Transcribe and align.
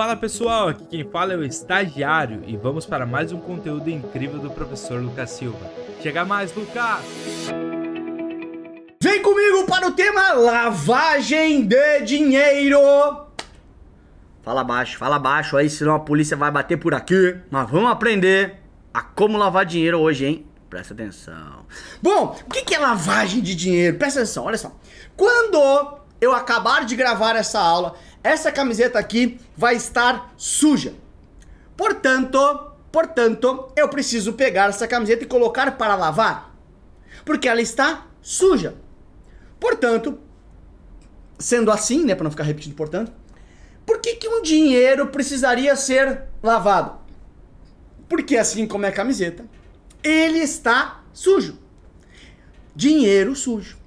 Fala 0.00 0.16
pessoal, 0.16 0.68
aqui 0.68 0.86
quem 0.86 1.04
fala 1.04 1.34
é 1.34 1.36
o 1.36 1.44
estagiário 1.44 2.42
e 2.46 2.56
vamos 2.56 2.86
para 2.86 3.04
mais 3.04 3.32
um 3.32 3.38
conteúdo 3.38 3.90
incrível 3.90 4.38
do 4.38 4.50
professor 4.50 4.98
Lucas 4.98 5.28
Silva. 5.28 5.70
Chega 6.02 6.24
mais, 6.24 6.54
Lucas! 6.54 7.04
Vem 9.02 9.20
comigo 9.20 9.66
para 9.66 9.86
o 9.86 9.90
tema 9.90 10.32
lavagem 10.32 11.66
de 11.66 12.00
dinheiro. 12.00 12.80
Fala 14.42 14.64
baixo, 14.64 14.96
fala 14.96 15.18
baixo 15.18 15.58
aí, 15.58 15.68
senão 15.68 15.96
a 15.96 16.00
polícia 16.00 16.34
vai 16.34 16.50
bater 16.50 16.78
por 16.78 16.94
aqui. 16.94 17.36
Nós 17.50 17.70
vamos 17.70 17.90
aprender 17.90 18.58
a 18.94 19.02
como 19.02 19.36
lavar 19.36 19.66
dinheiro 19.66 19.98
hoje, 19.98 20.24
hein? 20.24 20.46
Presta 20.70 20.94
atenção. 20.94 21.66
Bom, 22.00 22.34
o 22.46 22.50
que 22.50 22.74
é 22.74 22.78
lavagem 22.78 23.42
de 23.42 23.54
dinheiro? 23.54 23.98
Presta 23.98 24.20
atenção, 24.20 24.46
olha 24.46 24.56
só. 24.56 24.74
Quando 25.14 26.00
eu 26.20 26.32
acabar 26.34 26.84
de 26.84 26.96
gravar 26.96 27.34
essa 27.36 27.58
aula, 27.58 27.96
essa 28.22 28.52
camiseta 28.52 28.98
aqui 28.98 29.40
vai 29.56 29.76
estar 29.76 30.32
suja. 30.36 30.94
Portanto, 31.76 32.72
portanto, 32.92 33.72
eu 33.76 33.88
preciso 33.88 34.34
pegar 34.34 34.68
essa 34.68 34.86
camiseta 34.86 35.24
e 35.24 35.26
colocar 35.26 35.78
para 35.78 35.94
lavar, 35.94 36.54
porque 37.24 37.48
ela 37.48 37.62
está 37.62 38.06
suja. 38.20 38.74
Portanto, 39.58 40.18
sendo 41.38 41.70
assim, 41.70 42.04
né, 42.04 42.14
para 42.14 42.24
não 42.24 42.30
ficar 42.30 42.44
repetindo 42.44 42.74
portanto, 42.74 43.12
por 43.86 44.00
que, 44.00 44.16
que 44.16 44.28
um 44.28 44.42
dinheiro 44.42 45.06
precisaria 45.06 45.74
ser 45.74 46.24
lavado? 46.42 47.00
Porque 48.08 48.36
assim 48.36 48.66
como 48.66 48.84
é 48.84 48.88
a 48.88 48.92
camiseta, 48.92 49.44
ele 50.02 50.38
está 50.38 51.02
sujo. 51.12 51.58
Dinheiro 52.74 53.34
sujo. 53.34 53.78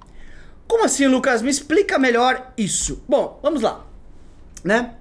Como 0.66 0.84
assim, 0.84 1.06
Lucas? 1.06 1.42
Me 1.42 1.50
explica 1.50 1.98
melhor 1.98 2.52
isso. 2.56 3.02
Bom, 3.08 3.38
vamos 3.42 3.62
lá 3.62 3.84
né? 4.64 4.94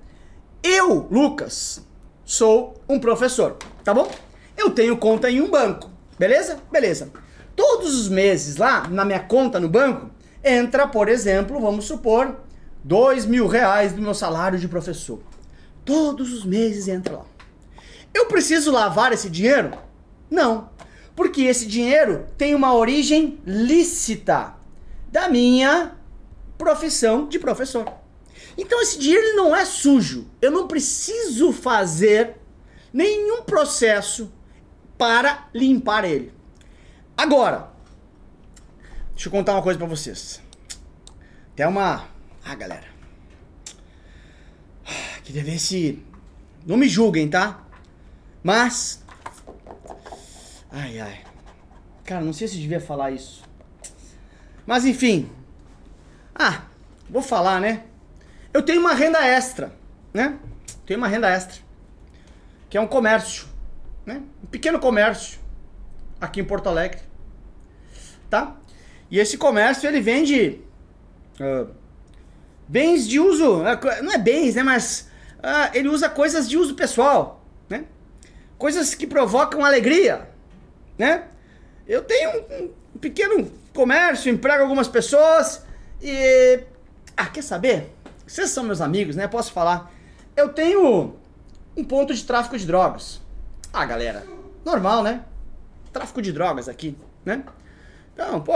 Eu, 0.61 1.07
Lucas, 1.09 1.81
sou 2.25 2.81
um 2.87 2.99
professor, 2.99 3.57
tá 3.83 3.93
bom? 3.93 4.11
Eu 4.57 4.69
tenho 4.69 4.97
conta 4.97 5.31
em 5.31 5.41
um 5.41 5.49
banco, 5.49 5.89
beleza? 6.19 6.59
Beleza. 6.71 7.09
Todos 7.55 7.97
os 7.99 8.09
meses 8.09 8.57
lá 8.57 8.87
na 8.89 9.05
minha 9.05 9.19
conta 9.19 9.59
no 9.59 9.69
banco 9.69 10.11
entra, 10.43 10.87
por 10.87 11.07
exemplo, 11.07 11.59
vamos 11.59 11.85
supor, 11.85 12.41
dois 12.83 13.25
mil 13.25 13.47
reais 13.47 13.93
do 13.93 14.01
meu 14.01 14.13
salário 14.13 14.59
de 14.59 14.67
professor. 14.67 15.19
Todos 15.85 16.33
os 16.33 16.45
meses 16.45 16.87
entra 16.87 17.17
lá. 17.17 17.25
Eu 18.13 18.27
preciso 18.27 18.71
lavar 18.71 19.11
esse 19.11 19.29
dinheiro? 19.29 19.71
Não, 20.29 20.69
porque 21.15 21.43
esse 21.43 21.65
dinheiro 21.65 22.25
tem 22.37 22.53
uma 22.55 22.73
origem 22.73 23.39
lícita 23.45 24.55
da 25.11 25.29
minha 25.29 25.93
profissão 26.57 27.27
de 27.27 27.39
professor. 27.39 28.02
Então 28.57 28.81
esse 28.81 28.99
dinheiro 28.99 29.35
não 29.35 29.55
é 29.55 29.65
sujo. 29.65 30.29
Eu 30.41 30.51
não 30.51 30.67
preciso 30.67 31.51
fazer 31.51 32.35
nenhum 32.91 33.43
processo 33.43 34.31
para 34.97 35.49
limpar 35.53 36.05
ele. 36.05 36.31
Agora, 37.17 37.71
deixa 39.11 39.27
eu 39.27 39.31
contar 39.31 39.53
uma 39.53 39.63
coisa 39.63 39.77
para 39.77 39.87
vocês. 39.87 40.41
Tem 41.55 41.65
uma, 41.65 42.07
ah, 42.43 42.55
galera. 42.55 42.87
Queria 45.23 45.43
ver 45.43 45.59
se 45.59 46.03
não 46.65 46.77
me 46.77 46.87
julguem, 46.87 47.29
tá? 47.29 47.63
Mas 48.43 49.03
ai 50.69 50.99
ai. 50.99 51.23
Cara, 52.03 52.25
não 52.25 52.33
sei 52.33 52.47
se 52.47 52.57
devia 52.57 52.81
falar 52.81 53.11
isso. 53.11 53.43
Mas 54.65 54.85
enfim. 54.85 55.29
Ah, 56.35 56.65
vou 57.09 57.21
falar, 57.21 57.61
né? 57.61 57.85
Eu 58.53 58.61
tenho 58.61 58.79
uma 58.79 58.93
renda 58.93 59.25
extra, 59.25 59.73
né? 60.13 60.37
Tenho 60.85 60.99
uma 60.99 61.07
renda 61.07 61.27
extra, 61.29 61.61
que 62.69 62.77
é 62.77 62.81
um 62.81 62.87
comércio, 62.87 63.47
né? 64.05 64.21
Um 64.43 64.47
pequeno 64.47 64.79
comércio 64.79 65.39
aqui 66.21 66.39
em 66.39 66.43
Porto 66.43 66.67
Alegre, 66.67 67.01
tá? 68.29 68.55
E 69.09 69.19
esse 69.19 69.37
comércio 69.37 69.87
ele 69.87 69.99
vende 69.99 70.61
uh, 71.39 71.69
bens 72.67 73.07
de 73.07 73.19
uso, 73.19 73.61
uh, 73.61 74.03
não 74.03 74.13
é 74.13 74.17
bens, 74.17 74.55
né? 74.55 74.61
Mas 74.61 75.09
uh, 75.39 75.71
ele 75.73 75.87
usa 75.87 76.07
coisas 76.07 76.47
de 76.47 76.57
uso 76.57 76.75
pessoal, 76.75 77.43
né? 77.67 77.85
Coisas 78.57 78.93
que 78.93 79.07
provocam 79.07 79.65
alegria, 79.65 80.29
né? 80.97 81.25
Eu 81.87 82.03
tenho 82.03 82.29
um, 82.29 82.71
um 82.95 82.99
pequeno 82.99 83.51
comércio, 83.73 84.31
emprego 84.31 84.61
algumas 84.61 84.87
pessoas 84.87 85.63
e 86.01 86.59
ah, 87.17 87.25
quer 87.25 87.41
saber? 87.41 87.91
Vocês 88.25 88.49
são 88.49 88.63
meus 88.63 88.81
amigos, 88.81 89.15
né? 89.15 89.27
Posso 89.27 89.51
falar. 89.51 89.91
Eu 90.35 90.49
tenho 90.49 91.15
um 91.75 91.83
ponto 91.83 92.13
de 92.13 92.23
tráfico 92.23 92.57
de 92.57 92.65
drogas. 92.65 93.21
Ah, 93.71 93.85
galera, 93.85 94.25
normal, 94.63 95.03
né? 95.03 95.23
Tráfico 95.91 96.21
de 96.21 96.31
drogas 96.31 96.69
aqui, 96.69 96.97
né? 97.25 97.43
Então, 98.13 98.41
pô, 98.41 98.53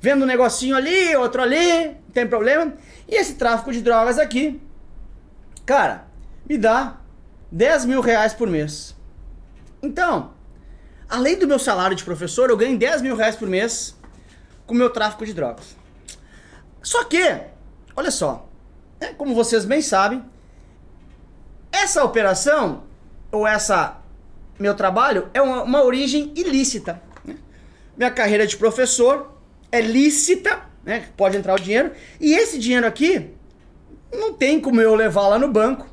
vendo 0.00 0.22
um 0.22 0.26
negocinho 0.26 0.76
ali, 0.76 1.14
outro 1.16 1.42
ali, 1.42 1.86
não 1.86 2.12
tem 2.12 2.26
problema. 2.26 2.74
E 3.08 3.14
esse 3.14 3.34
tráfico 3.34 3.72
de 3.72 3.80
drogas 3.82 4.18
aqui, 4.18 4.60
cara, 5.66 6.06
me 6.48 6.56
dá 6.56 6.98
10 7.50 7.84
mil 7.86 8.00
reais 8.00 8.32
por 8.32 8.48
mês. 8.48 8.94
Então, 9.82 10.32
além 11.08 11.38
do 11.38 11.46
meu 11.46 11.58
salário 11.58 11.96
de 11.96 12.04
professor, 12.04 12.50
eu 12.50 12.56
ganho 12.56 12.78
10 12.78 13.02
mil 13.02 13.16
reais 13.16 13.36
por 13.36 13.48
mês 13.48 13.96
com 14.66 14.74
o 14.74 14.76
meu 14.76 14.90
tráfico 14.90 15.26
de 15.26 15.34
drogas. 15.34 15.76
Só 16.82 17.04
que, 17.04 17.40
olha 17.96 18.10
só, 18.10 18.43
como 19.12 19.34
vocês 19.34 19.64
bem 19.64 19.82
sabem, 19.82 20.24
essa 21.70 22.04
operação, 22.04 22.84
ou 23.30 23.46
essa 23.46 24.00
meu 24.58 24.74
trabalho, 24.74 25.28
é 25.34 25.42
uma, 25.42 25.62
uma 25.62 25.84
origem 25.84 26.32
ilícita. 26.36 27.02
Né? 27.24 27.36
Minha 27.96 28.10
carreira 28.10 28.46
de 28.46 28.56
professor 28.56 29.32
é 29.70 29.80
lícita, 29.80 30.62
né? 30.84 31.08
pode 31.16 31.36
entrar 31.36 31.54
o 31.54 31.60
dinheiro, 31.60 31.92
e 32.20 32.32
esse 32.34 32.58
dinheiro 32.58 32.86
aqui 32.86 33.30
não 34.12 34.32
tem 34.32 34.60
como 34.60 34.80
eu 34.80 34.94
levar 34.94 35.28
lá 35.28 35.38
no 35.38 35.50
banco, 35.50 35.88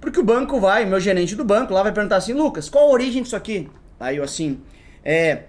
porque 0.00 0.18
o 0.18 0.24
banco 0.24 0.58
vai, 0.58 0.84
meu 0.84 0.98
gerente 0.98 1.36
do 1.36 1.44
banco 1.44 1.74
lá 1.74 1.82
vai 1.82 1.92
perguntar 1.92 2.16
assim, 2.16 2.32
Lucas, 2.32 2.68
qual 2.68 2.88
a 2.88 2.92
origem 2.92 3.22
disso 3.22 3.36
aqui? 3.36 3.68
Aí 4.00 4.16
eu 4.16 4.24
assim, 4.24 4.60
é 5.04 5.42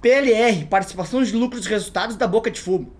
PLR, 0.00 0.64
participação 0.66 1.22
de 1.22 1.32
lucros 1.32 1.66
e 1.66 1.68
resultados 1.68 2.16
da 2.16 2.26
boca 2.26 2.50
de 2.50 2.60
fumo. 2.60 2.92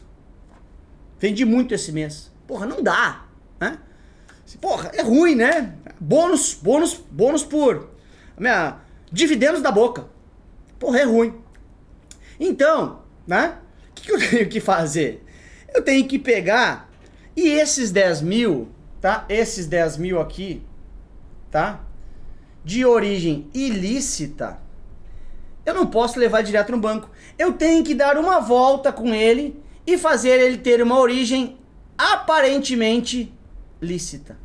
Vendi 1.19 1.45
muito 1.45 1.73
esse 1.73 1.93
mês. 1.93 2.31
Porra, 2.47 2.67
não 2.67 2.83
dá. 2.83 3.24
Né? 3.61 3.79
Porra, 4.61 4.91
é 4.95 5.03
ruim, 5.03 5.35
né? 5.35 5.75
Bônus, 6.01 6.55
bônus, 6.55 6.95
bônus 7.11 7.43
por. 7.43 7.91
Minha, 8.39 8.79
dividendos 9.11 9.63
da 9.63 9.71
boca. 9.71 10.07
Porra, 10.79 10.99
é 11.01 11.05
ruim. 11.05 11.35
Então, 12.39 13.03
né? 13.27 13.59
O 13.91 13.93
que, 13.95 14.03
que 14.05 14.13
eu 14.13 14.19
tenho 14.31 14.49
que 14.49 14.61
fazer? 14.61 15.25
Eu 15.73 15.83
tenho 15.83 16.07
que 16.07 16.19
pegar 16.19 16.91
e 17.37 17.49
esses 17.49 17.91
10 17.91 18.23
mil, 18.23 18.69
tá? 19.01 19.25
Esses 19.29 19.67
10 19.67 19.97
mil 19.97 20.21
aqui, 20.21 20.63
tá? 21.51 21.81
De 22.65 22.85
origem 22.85 23.51
ilícita, 23.53 24.59
eu 25.67 25.75
não 25.75 25.87
posso 25.87 26.19
levar 26.19 26.43
direto 26.43 26.73
no 26.73 26.79
banco. 26.79 27.11
Eu 27.39 27.55
tenho 27.55 27.83
que 27.83 27.95
dar 27.95 28.19
uma 28.19 28.39
volta 28.39 28.93
com 28.93 29.15
ele 29.15 29.61
e 29.87 29.97
fazer 29.97 30.41
ele 30.41 30.59
ter 30.59 30.83
uma 30.83 30.99
origem 30.99 31.59
aparentemente 31.97 33.33
lícita. 33.81 34.39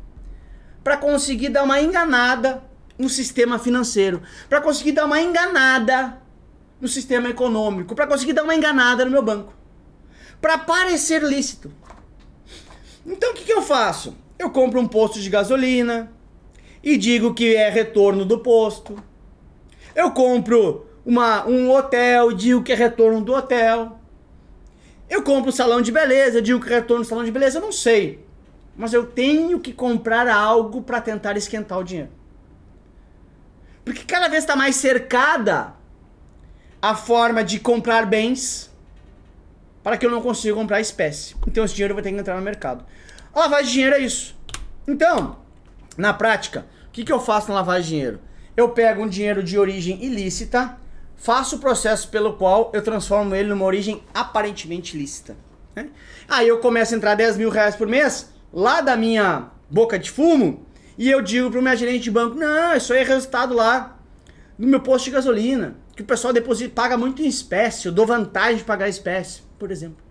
Para 0.82 0.96
conseguir 0.96 1.50
dar 1.50 1.62
uma 1.62 1.80
enganada 1.80 2.62
no 2.98 3.08
sistema 3.08 3.58
financeiro, 3.58 4.22
para 4.48 4.60
conseguir 4.60 4.92
dar 4.92 5.06
uma 5.06 5.20
enganada 5.20 6.20
no 6.80 6.86
sistema 6.86 7.28
econômico, 7.28 7.94
para 7.94 8.06
conseguir 8.06 8.32
dar 8.34 8.44
uma 8.44 8.54
enganada 8.54 9.04
no 9.04 9.10
meu 9.10 9.22
banco, 9.22 9.54
para 10.40 10.58
parecer 10.58 11.22
lícito. 11.22 11.72
Então 13.04 13.32
o 13.32 13.34
que, 13.34 13.44
que 13.44 13.52
eu 13.52 13.62
faço? 13.62 14.16
Eu 14.38 14.50
compro 14.50 14.80
um 14.80 14.88
posto 14.88 15.20
de 15.20 15.28
gasolina 15.28 16.12
e 16.82 16.96
digo 16.96 17.34
que 17.34 17.54
é 17.54 17.68
retorno 17.68 18.24
do 18.24 18.38
posto. 18.38 19.02
Eu 19.94 20.10
compro 20.12 20.86
uma, 21.04 21.46
um 21.46 21.70
hotel, 21.70 22.32
digo 22.32 22.62
que 22.62 22.72
é 22.72 22.74
retorno 22.74 23.22
do 23.22 23.34
hotel. 23.34 23.98
Eu 25.08 25.22
compro 25.22 25.50
um 25.50 25.52
salão 25.52 25.82
de 25.82 25.90
beleza, 25.90 26.40
digo 26.40 26.60
que 26.60 26.72
é 26.72 26.76
retorno 26.76 27.02
do 27.02 27.08
salão 27.08 27.24
de 27.24 27.30
beleza, 27.30 27.58
eu 27.58 27.62
não 27.62 27.72
sei 27.72 28.29
mas 28.80 28.94
eu 28.94 29.06
tenho 29.06 29.60
que 29.60 29.74
comprar 29.74 30.26
algo 30.26 30.80
para 30.80 31.02
tentar 31.02 31.36
esquentar 31.36 31.78
o 31.78 31.84
dinheiro. 31.84 32.10
Porque 33.84 34.04
cada 34.04 34.26
vez 34.26 34.42
está 34.42 34.56
mais 34.56 34.74
cercada 34.76 35.74
a 36.80 36.94
forma 36.94 37.44
de 37.44 37.60
comprar 37.60 38.06
bens 38.06 38.74
para 39.82 39.98
que 39.98 40.06
eu 40.06 40.10
não 40.10 40.22
consiga 40.22 40.54
comprar 40.54 40.80
espécie. 40.80 41.36
Então 41.46 41.62
esse 41.62 41.74
dinheiro 41.74 41.92
vai 41.92 42.02
ter 42.02 42.10
que 42.10 42.18
entrar 42.18 42.36
no 42.36 42.42
mercado. 42.42 42.82
A 43.34 43.40
lavagem 43.40 43.66
de 43.66 43.72
dinheiro 43.72 43.96
é 43.96 43.98
isso. 43.98 44.34
Então, 44.88 45.38
na 45.98 46.14
prática, 46.14 46.64
o 46.88 46.90
que, 46.90 47.04
que 47.04 47.12
eu 47.12 47.20
faço 47.20 47.48
na 47.48 47.56
lavagem 47.56 47.82
de 47.82 47.88
dinheiro? 47.88 48.20
Eu 48.56 48.70
pego 48.70 49.02
um 49.02 49.08
dinheiro 49.08 49.42
de 49.42 49.58
origem 49.58 50.02
ilícita, 50.02 50.78
faço 51.18 51.56
o 51.56 51.58
processo 51.58 52.08
pelo 52.08 52.32
qual 52.32 52.70
eu 52.72 52.82
transformo 52.82 53.34
ele 53.34 53.50
numa 53.50 53.66
origem 53.66 54.02
aparentemente 54.14 54.96
lícita. 54.96 55.36
Né? 55.76 55.90
Aí 56.26 56.48
eu 56.48 56.60
começo 56.60 56.94
a 56.94 56.96
entrar 56.96 57.14
10 57.14 57.36
mil 57.36 57.50
reais 57.50 57.76
por 57.76 57.86
mês, 57.86 58.29
lá 58.52 58.80
da 58.80 58.96
minha 58.96 59.50
boca 59.70 59.98
de 59.98 60.10
fumo 60.10 60.66
e 60.98 61.10
eu 61.10 61.22
digo 61.22 61.50
pro 61.50 61.62
meu 61.62 61.76
gerente 61.76 62.04
de 62.04 62.10
banco, 62.10 62.36
não, 62.36 62.76
isso 62.76 62.92
aí 62.92 63.00
é 63.00 63.04
resultado 63.04 63.54
lá 63.54 63.98
no 64.58 64.66
meu 64.66 64.80
posto 64.80 65.06
de 65.06 65.12
gasolina, 65.12 65.76
que 65.96 66.02
o 66.02 66.04
pessoal 66.04 66.32
deposita, 66.32 66.74
paga 66.74 66.96
muito 66.96 67.22
em 67.22 67.26
espécie, 67.26 67.86
eu 67.86 67.92
dou 67.92 68.06
vantagem 68.06 68.58
de 68.58 68.64
pagar 68.64 68.88
espécie, 68.88 69.40
por 69.58 69.70
exemplo. 69.70 70.04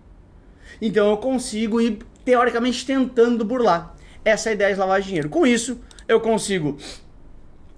Então 0.82 1.10
eu 1.10 1.16
consigo 1.18 1.80
ir, 1.80 2.00
teoricamente, 2.24 2.84
tentando 2.84 3.44
burlar 3.44 3.94
essa 4.24 4.50
ideia 4.50 4.72
de 4.74 4.80
lavar 4.80 5.00
dinheiro. 5.00 5.28
Com 5.28 5.46
isso, 5.46 5.80
eu 6.08 6.20
consigo 6.20 6.76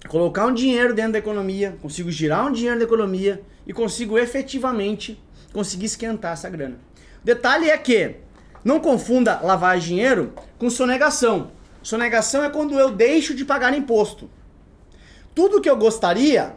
colocar 0.07 0.47
um 0.47 0.53
dinheiro 0.53 0.93
dentro 0.93 1.13
da 1.13 1.19
economia, 1.19 1.77
consigo 1.81 2.09
girar 2.09 2.47
um 2.47 2.51
dinheiro 2.51 2.79
da 2.79 2.85
economia 2.85 3.41
e 3.65 3.73
consigo 3.73 4.17
efetivamente 4.17 5.21
conseguir 5.53 5.85
esquentar 5.85 6.33
essa 6.33 6.49
grana. 6.49 6.79
Detalhe 7.23 7.69
é 7.69 7.77
que 7.77 8.15
não 8.63 8.79
confunda 8.79 9.39
lavar 9.41 9.79
dinheiro 9.79 10.33
com 10.57 10.69
sonegação. 10.69 11.51
Sonegação 11.81 12.43
é 12.43 12.49
quando 12.49 12.79
eu 12.79 12.91
deixo 12.91 13.35
de 13.35 13.43
pagar 13.43 13.73
imposto. 13.77 14.29
Tudo 15.35 15.59
que 15.59 15.69
eu 15.69 15.75
gostaria, 15.75 16.55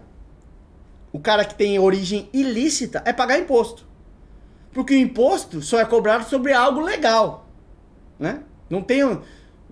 o 1.12 1.18
cara 1.18 1.44
que 1.44 1.54
tem 1.54 1.78
origem 1.78 2.28
ilícita, 2.32 3.02
é 3.04 3.12
pagar 3.12 3.38
imposto. 3.38 3.84
Porque 4.72 4.94
o 4.94 4.98
imposto 4.98 5.62
só 5.62 5.80
é 5.80 5.84
cobrado 5.84 6.28
sobre 6.28 6.52
algo 6.52 6.80
legal, 6.80 7.48
né? 8.18 8.42
Não 8.68 8.82
tem 8.82 9.00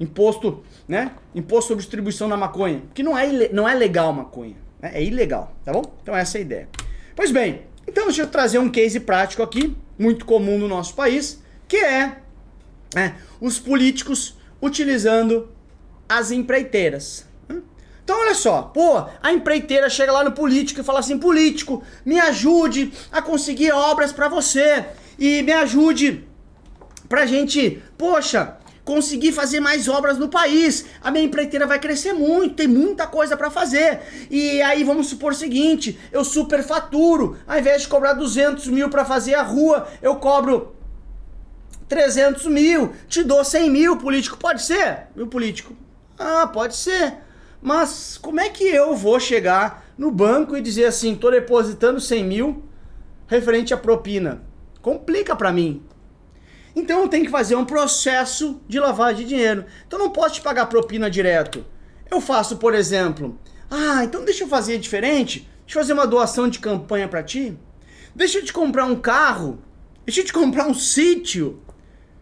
imposto, 0.01 0.65
né? 0.89 1.13
Imposto 1.35 1.69
sobre 1.69 1.83
distribuição 1.83 2.29
da 2.29 2.37
maconha, 2.37 2.83
que 2.95 3.03
não 3.03 3.17
é, 3.17 3.49
não 3.53 3.69
é 3.69 3.75
legal 3.75 4.13
maconha, 4.13 4.57
né? 4.81 4.93
é 4.95 5.03
ilegal, 5.03 5.55
tá 5.65 5.73
bom? 5.73 5.83
Então 6.03 6.17
essa 6.17 6.39
é 6.39 6.41
a 6.41 6.43
ideia. 6.43 6.69
Pois 7.15 7.31
bem, 7.31 7.63
então 7.87 8.07
deixa 8.07 8.23
eu 8.23 8.27
trazer 8.27 8.59
um 8.59 8.71
case 8.71 8.99
prático 8.99 9.43
aqui, 9.43 9.77
muito 9.99 10.25
comum 10.25 10.59
no 10.59 10.67
nosso 10.67 10.95
país, 10.95 11.43
que 11.69 11.77
é, 11.77 12.19
é 12.95 13.15
os 13.41 13.59
políticos 13.59 14.37
utilizando 14.61 15.49
as 16.09 16.31
empreiteiras. 16.31 17.27
Então 18.03 18.21
olha 18.21 18.35
só, 18.35 18.63
pô, 18.63 19.03
a 19.23 19.33
empreiteira 19.33 19.89
chega 19.89 20.13
lá 20.13 20.23
no 20.23 20.33
político 20.33 20.81
e 20.81 20.85
fala 20.85 21.01
assim: 21.01 21.19
político, 21.19 21.83
me 22.05 22.21
ajude 22.21 22.93
a 23.11 23.23
conseguir 23.23 23.73
obras 23.73 24.13
para 24.13 24.29
você 24.29 24.85
e 25.19 25.43
me 25.43 25.53
ajude 25.53 26.29
pra 27.09 27.25
gente, 27.25 27.83
poxa, 27.97 28.59
conseguir 28.85 29.33
fazer 29.33 29.61
mais 29.61 29.89
obras 29.89 30.19
no 30.19 30.29
país. 30.29 30.85
A 31.03 31.11
minha 31.11 31.25
empreiteira 31.25 31.67
vai 31.67 31.79
crescer 31.79 32.13
muito, 32.13 32.57
tem 32.57 32.69
muita 32.69 33.07
coisa 33.07 33.37
para 33.37 33.51
fazer. 33.51 34.01
E 34.31 34.61
aí 34.61 34.85
vamos 34.85 35.07
supor 35.07 35.33
o 35.33 35.37
seguinte: 35.37 35.99
eu 36.13 36.25
superfaturo, 36.25 37.39
ao 37.47 37.59
invés 37.59 37.83
de 37.83 37.89
cobrar 37.89 38.13
200 38.13 38.67
mil 38.69 38.91
para 38.91 39.05
fazer 39.05 39.35
a 39.35 39.43
rua, 39.43 39.89
eu 40.03 40.17
cobro 40.17 40.74
300 41.89 42.47
mil, 42.47 42.93
te 43.09 43.23
dou 43.23 43.45
100 43.45 43.71
mil, 43.71 43.97
político. 43.97 44.37
Pode 44.37 44.63
ser? 44.63 45.09
Meu 45.15 45.27
político. 45.27 45.77
Ah, 46.19 46.47
pode 46.47 46.77
ser. 46.77 47.19
Mas 47.61 48.19
como 48.19 48.41
é 48.41 48.49
que 48.49 48.65
eu 48.65 48.95
vou 48.95 49.19
chegar 49.19 49.85
no 49.97 50.11
banco 50.11 50.57
e 50.57 50.61
dizer 50.61 50.85
assim, 50.85 51.15
tô 51.15 51.31
depositando 51.31 52.01
100 52.01 52.25
mil 52.25 52.63
referente 53.27 53.73
à 53.73 53.77
propina? 53.77 54.43
Complica 54.83 55.35
para 55.35 55.53
mim. 55.53 55.83
Então 56.77 57.03
eu 57.03 57.09
tenho 57.09 57.25
que 57.25 57.31
fazer 57.31 57.55
um 57.55 57.65
processo 57.65 58.61
de 58.69 58.81
lavagem 58.81 59.23
de 59.23 59.29
dinheiro. 59.31 59.65
Então 59.87 59.99
eu 59.99 60.05
não 60.07 60.13
posso 60.13 60.35
te 60.35 60.41
pagar 60.41 60.67
propina 60.67 61.09
direto. 61.09 61.65
Eu 62.11 62.21
faço, 62.21 62.57
por 62.59 62.75
exemplo, 62.75 63.39
ah, 63.71 64.05
então 64.05 64.25
deixa 64.25 64.45
eu 64.45 64.49
fazer 64.49 64.79
diferente. 64.79 65.49
Deixa 65.65 65.79
eu 65.79 65.83
fazer 65.83 65.93
uma 65.93 66.07
doação 66.07 66.49
de 66.49 66.59
campanha 66.59 67.09
para 67.09 67.23
ti. 67.23 67.57
Deixa 68.15 68.39
eu 68.39 68.45
te 68.45 68.53
comprar 68.53 68.85
um 68.85 68.97
carro. 68.97 69.59
Deixa 70.05 70.21
eu 70.21 70.25
te 70.25 70.33
comprar 70.33 70.67
um 70.67 70.75
sítio. 70.75 71.63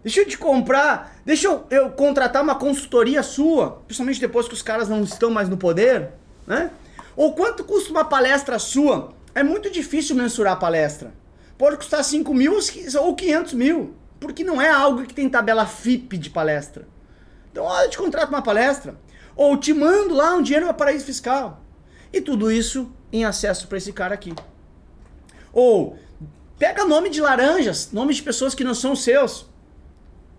Deixa 0.03 0.21
eu 0.21 0.27
te 0.27 0.37
comprar. 0.37 1.17
Deixa 1.25 1.47
eu, 1.47 1.65
eu 1.71 1.91
contratar 1.91 2.43
uma 2.43 2.55
consultoria 2.55 3.23
sua. 3.23 3.83
Principalmente 3.87 4.21
depois 4.21 4.49
que 4.49 4.55
os 4.55 4.63
caras 4.63 4.89
não 4.89 5.03
estão 5.03 5.31
mais 5.31 5.49
no 5.49 5.57
poder. 5.57 6.11
Né? 6.47 6.71
Ou 7.17 7.35
quanto 7.35 7.65
custa 7.65 7.91
uma 7.91 8.05
palestra 8.05 8.59
sua? 8.59 9.15
É 9.35 9.43
muito 9.43 9.71
difícil 9.71 10.17
mensurar 10.17 10.55
a 10.55 10.57
palestra. 10.57 11.15
Pode 11.57 11.77
custar 11.77 12.03
5 12.03 12.35
mil 12.35 12.59
ou 13.01 13.15
500 13.15 13.53
mil. 13.55 13.95
Porque 14.19 14.45
não 14.45 14.61
é 14.61 14.71
algo 14.71 15.05
que 15.05 15.15
tem 15.15 15.29
tabela 15.29 15.67
FIP 15.67 16.19
de 16.19 16.31
palestra. 16.31 16.87
Então, 17.51 17.65
olha, 17.65 17.87
eu 17.87 17.91
te 17.91 17.99
contrato 17.99 18.31
uma 18.31 18.43
palestra. 18.43 18.97
Ou 19.37 19.57
te 19.57 19.73
mando 19.73 20.15
lá 20.15 20.35
um 20.35 20.43
dinheiro 20.43 20.67
para 20.67 20.75
paraíso 20.75 21.05
fiscal. 21.05 21.63
E 22.13 22.21
tudo 22.21 22.51
isso 22.51 22.91
em 23.13 23.25
acesso 23.25 23.69
para 23.69 23.79
esse 23.79 23.93
cara 23.93 24.15
aqui. 24.15 24.35
Ou 25.53 25.97
pega 26.59 26.85
nome 26.85 27.11
de 27.11 27.21
laranjas, 27.21 27.91
nome 27.93 28.15
de 28.15 28.23
pessoas 28.23 28.55
que 28.55 28.65
não 28.65 28.75
são 28.75 28.95
seus, 28.95 29.47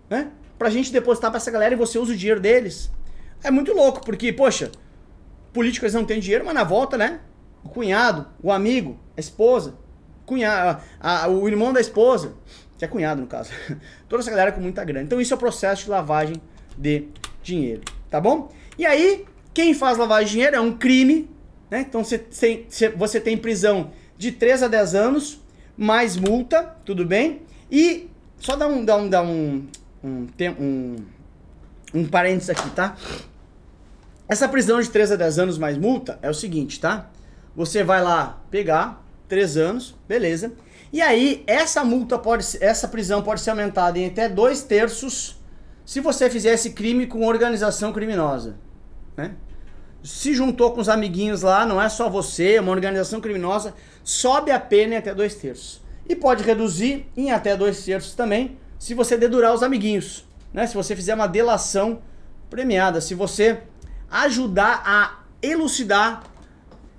né? 0.08 0.30
Pra 0.58 0.70
gente 0.70 0.92
depositar 0.92 1.30
para 1.30 1.38
essa 1.38 1.50
galera 1.50 1.74
e 1.74 1.76
você 1.76 1.98
usa 1.98 2.12
o 2.12 2.16
dinheiro 2.16 2.40
deles. 2.40 2.90
É 3.42 3.50
muito 3.50 3.72
louco, 3.72 4.04
porque, 4.04 4.32
poxa, 4.32 4.70
políticos 5.52 5.92
não 5.94 6.04
têm 6.04 6.20
dinheiro, 6.20 6.44
mas 6.44 6.54
na 6.54 6.64
volta, 6.64 6.96
né? 6.96 7.20
O 7.62 7.68
cunhado, 7.68 8.26
o 8.42 8.52
amigo, 8.52 8.98
a 9.16 9.20
esposa, 9.20 9.74
cunhado, 10.26 10.80
a, 11.00 11.24
a, 11.24 11.28
o 11.28 11.48
irmão 11.48 11.72
da 11.72 11.80
esposa, 11.80 12.34
que 12.78 12.84
é 12.84 12.88
cunhado 12.88 13.20
no 13.20 13.26
caso. 13.26 13.50
Toda 14.08 14.22
essa 14.22 14.30
galera 14.30 14.52
com 14.52 14.60
muita 14.60 14.84
grana. 14.84 15.04
Então 15.04 15.20
isso 15.20 15.32
é 15.32 15.36
o 15.36 15.38
processo 15.38 15.84
de 15.84 15.90
lavagem 15.90 16.36
de 16.76 17.08
dinheiro, 17.42 17.82
tá 18.10 18.20
bom? 18.20 18.50
E 18.78 18.84
aí, 18.84 19.24
quem 19.52 19.74
faz 19.74 19.96
lavagem 19.96 20.26
de 20.26 20.32
dinheiro 20.32 20.56
é 20.56 20.60
um 20.60 20.76
crime, 20.76 21.30
né? 21.70 21.80
Então 21.80 22.02
você 22.02 22.18
tem, 22.18 22.66
você 22.96 23.20
tem 23.20 23.36
prisão 23.36 23.92
de 24.16 24.32
3 24.32 24.64
a 24.64 24.68
10 24.68 24.94
anos, 24.94 25.40
mais 25.76 26.16
multa, 26.16 26.76
tudo 26.84 27.04
bem? 27.04 27.42
E 27.70 28.08
só 28.38 28.56
dá 28.56 28.66
um, 28.66 28.84
dá 28.84 28.96
um, 28.96 29.08
dá 29.08 29.22
um, 29.22 29.66
um, 30.04 30.26
um, 30.60 30.96
um 31.94 32.06
parênteses 32.06 32.50
aqui, 32.50 32.68
tá? 32.70 32.96
Essa 34.28 34.46
prisão 34.48 34.80
de 34.80 34.90
3 34.90 35.12
a 35.12 35.16
10 35.16 35.38
anos 35.38 35.58
mais 35.58 35.78
multa 35.78 36.18
é 36.20 36.28
o 36.28 36.34
seguinte, 36.34 36.78
tá? 36.78 37.10
Você 37.56 37.82
vai 37.82 38.02
lá 38.02 38.42
pegar 38.50 39.02
3 39.28 39.56
anos, 39.56 39.94
beleza? 40.06 40.52
E 40.92 41.00
aí, 41.00 41.42
essa 41.46 41.84
multa 41.84 42.18
pode 42.18 42.46
essa 42.60 42.86
prisão 42.86 43.22
pode 43.22 43.40
ser 43.40 43.50
aumentada 43.50 43.98
em 43.98 44.06
até 44.06 44.28
dois 44.28 44.62
terços 44.62 45.36
se 45.84 46.00
você 46.00 46.30
fizer 46.30 46.52
esse 46.52 46.70
crime 46.70 47.06
com 47.06 47.26
organização 47.26 47.92
criminosa. 47.92 48.56
Né? 49.16 49.34
Se 50.02 50.34
juntou 50.34 50.72
com 50.72 50.80
os 50.80 50.88
amiguinhos 50.88 51.42
lá, 51.42 51.66
não 51.66 51.80
é 51.80 51.88
só 51.88 52.08
você, 52.08 52.54
é 52.54 52.60
uma 52.60 52.70
organização 52.70 53.20
criminosa, 53.20 53.74
sobe 54.02 54.50
a 54.50 54.60
pena 54.60 54.94
em 54.94 54.96
até 54.98 55.14
dois 55.14 55.34
terços. 55.34 55.82
E 56.08 56.14
pode 56.14 56.44
reduzir 56.44 57.06
em 57.16 57.32
até 57.32 57.56
dois 57.56 57.82
terços 57.84 58.14
também 58.14 58.58
se 58.84 58.92
você 58.92 59.16
dedurar 59.16 59.54
os 59.54 59.62
amiguinhos. 59.62 60.26
Né? 60.52 60.66
Se 60.66 60.74
você 60.74 60.94
fizer 60.94 61.14
uma 61.14 61.26
delação 61.26 62.02
premiada, 62.50 63.00
se 63.00 63.14
você 63.14 63.60
ajudar 64.10 64.82
a 64.84 65.20
elucidar 65.40 66.22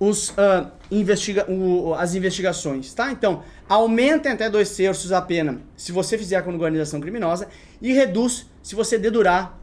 os, 0.00 0.30
uh, 0.30 0.68
investiga 0.90 1.48
o, 1.48 1.94
as 1.94 2.16
investigações, 2.16 2.92
tá? 2.92 3.12
Então, 3.12 3.44
aumenta 3.68 4.32
até 4.32 4.50
dois 4.50 4.74
terços 4.74 5.12
a 5.12 5.22
pena 5.22 5.60
se 5.76 5.92
você 5.92 6.18
fizer 6.18 6.42
com 6.42 6.50
organização 6.50 7.00
criminosa 7.00 7.46
e 7.80 7.92
reduz 7.92 8.46
se 8.64 8.74
você 8.74 8.98
dedurar 8.98 9.56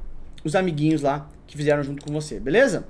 os 0.45 0.55
amiguinhos 0.55 1.01
lá 1.01 1.27
que 1.45 1.57
fizeram 1.57 1.83
junto 1.83 2.05
com 2.05 2.13
você, 2.13 2.39
beleza? 2.39 2.85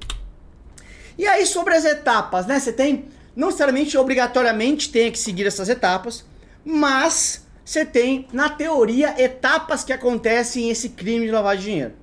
E 1.17 1.25
aí 1.25 1.47
sobre 1.47 1.73
as 1.73 1.85
etapas, 1.85 2.45
né? 2.45 2.59
Você 2.59 2.71
tem, 2.71 3.05
não 3.35 3.47
necessariamente, 3.47 3.97
obrigatoriamente 3.97 4.91
tem 4.91 5.11
que 5.11 5.17
seguir 5.17 5.47
essas 5.47 5.69
etapas, 5.69 6.23
mas 6.63 7.42
você 7.63 7.85
tem, 7.85 8.27
na 8.33 8.49
teoria, 8.49 9.21
etapas 9.21 9.83
que 9.83 9.93
acontecem 9.93 10.69
esse 10.69 10.89
crime 10.89 11.25
de 11.25 11.31
lavagem 11.31 11.59
de 11.59 11.69
dinheiro. 11.71 11.93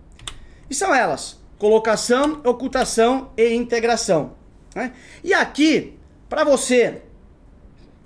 E 0.70 0.74
são 0.74 0.94
elas: 0.94 1.38
colocação, 1.58 2.40
ocultação 2.44 3.30
e 3.36 3.52
integração. 3.54 4.34
Né? 4.74 4.92
E 5.22 5.34
aqui, 5.34 5.98
para 6.28 6.44
você 6.44 7.02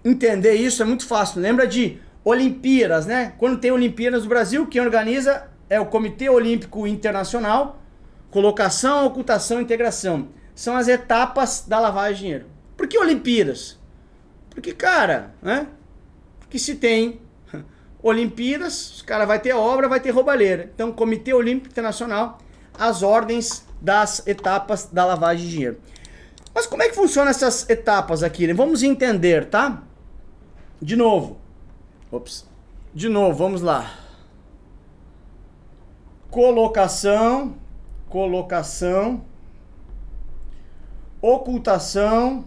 entender 0.04 0.54
isso, 0.54 0.82
é 0.82 0.86
muito 0.86 1.06
fácil. 1.06 1.40
Lembra 1.40 1.66
de 1.66 2.00
Olimpíadas, 2.24 3.06
né? 3.06 3.34
Quando 3.38 3.60
tem 3.60 3.70
Olimpíadas 3.70 4.24
no 4.24 4.28
Brasil, 4.28 4.66
quem 4.66 4.80
organiza 4.80 5.48
é 5.70 5.78
o 5.78 5.86
Comitê 5.86 6.28
Olímpico 6.28 6.86
Internacional. 6.86 7.80
Colocação, 8.30 9.06
ocultação 9.06 9.60
e 9.60 9.62
integração. 9.62 10.28
São 10.54 10.76
as 10.76 10.88
etapas 10.88 11.64
da 11.68 11.78
lavagem 11.78 12.14
de 12.14 12.20
dinheiro. 12.20 12.46
Por 12.76 12.88
que 12.88 12.98
Olimpíadas? 12.98 13.78
Porque, 14.50 14.72
cara, 14.72 15.34
né? 15.40 15.68
Que 16.50 16.58
se 16.58 16.74
tem 16.74 17.20
Olimpíadas, 18.04 18.96
os 18.96 19.02
cara 19.02 19.24
vai 19.24 19.40
ter 19.40 19.54
obra, 19.54 19.88
vai 19.88 19.98
ter 19.98 20.10
roubalheira. 20.10 20.70
Então, 20.74 20.92
Comitê 20.92 21.32
Olímpico 21.32 21.72
Internacional, 21.72 22.36
as 22.78 23.02
ordens 23.02 23.66
das 23.80 24.26
etapas 24.26 24.84
da 24.84 25.06
lavagem 25.06 25.46
de 25.46 25.50
dinheiro. 25.50 25.80
Mas 26.54 26.66
como 26.66 26.82
é 26.82 26.88
que 26.90 26.94
funcionam 26.94 27.30
essas 27.30 27.66
etapas 27.70 28.22
aqui? 28.22 28.46
Né? 28.46 28.52
Vamos 28.52 28.82
entender, 28.82 29.46
tá? 29.46 29.82
De 30.82 30.96
novo. 30.96 31.38
Ops. 32.12 32.46
De 32.92 33.08
novo, 33.08 33.38
vamos 33.38 33.62
lá. 33.62 33.98
Colocação, 36.30 37.54
colocação, 38.10 39.24
ocultação 41.22 42.44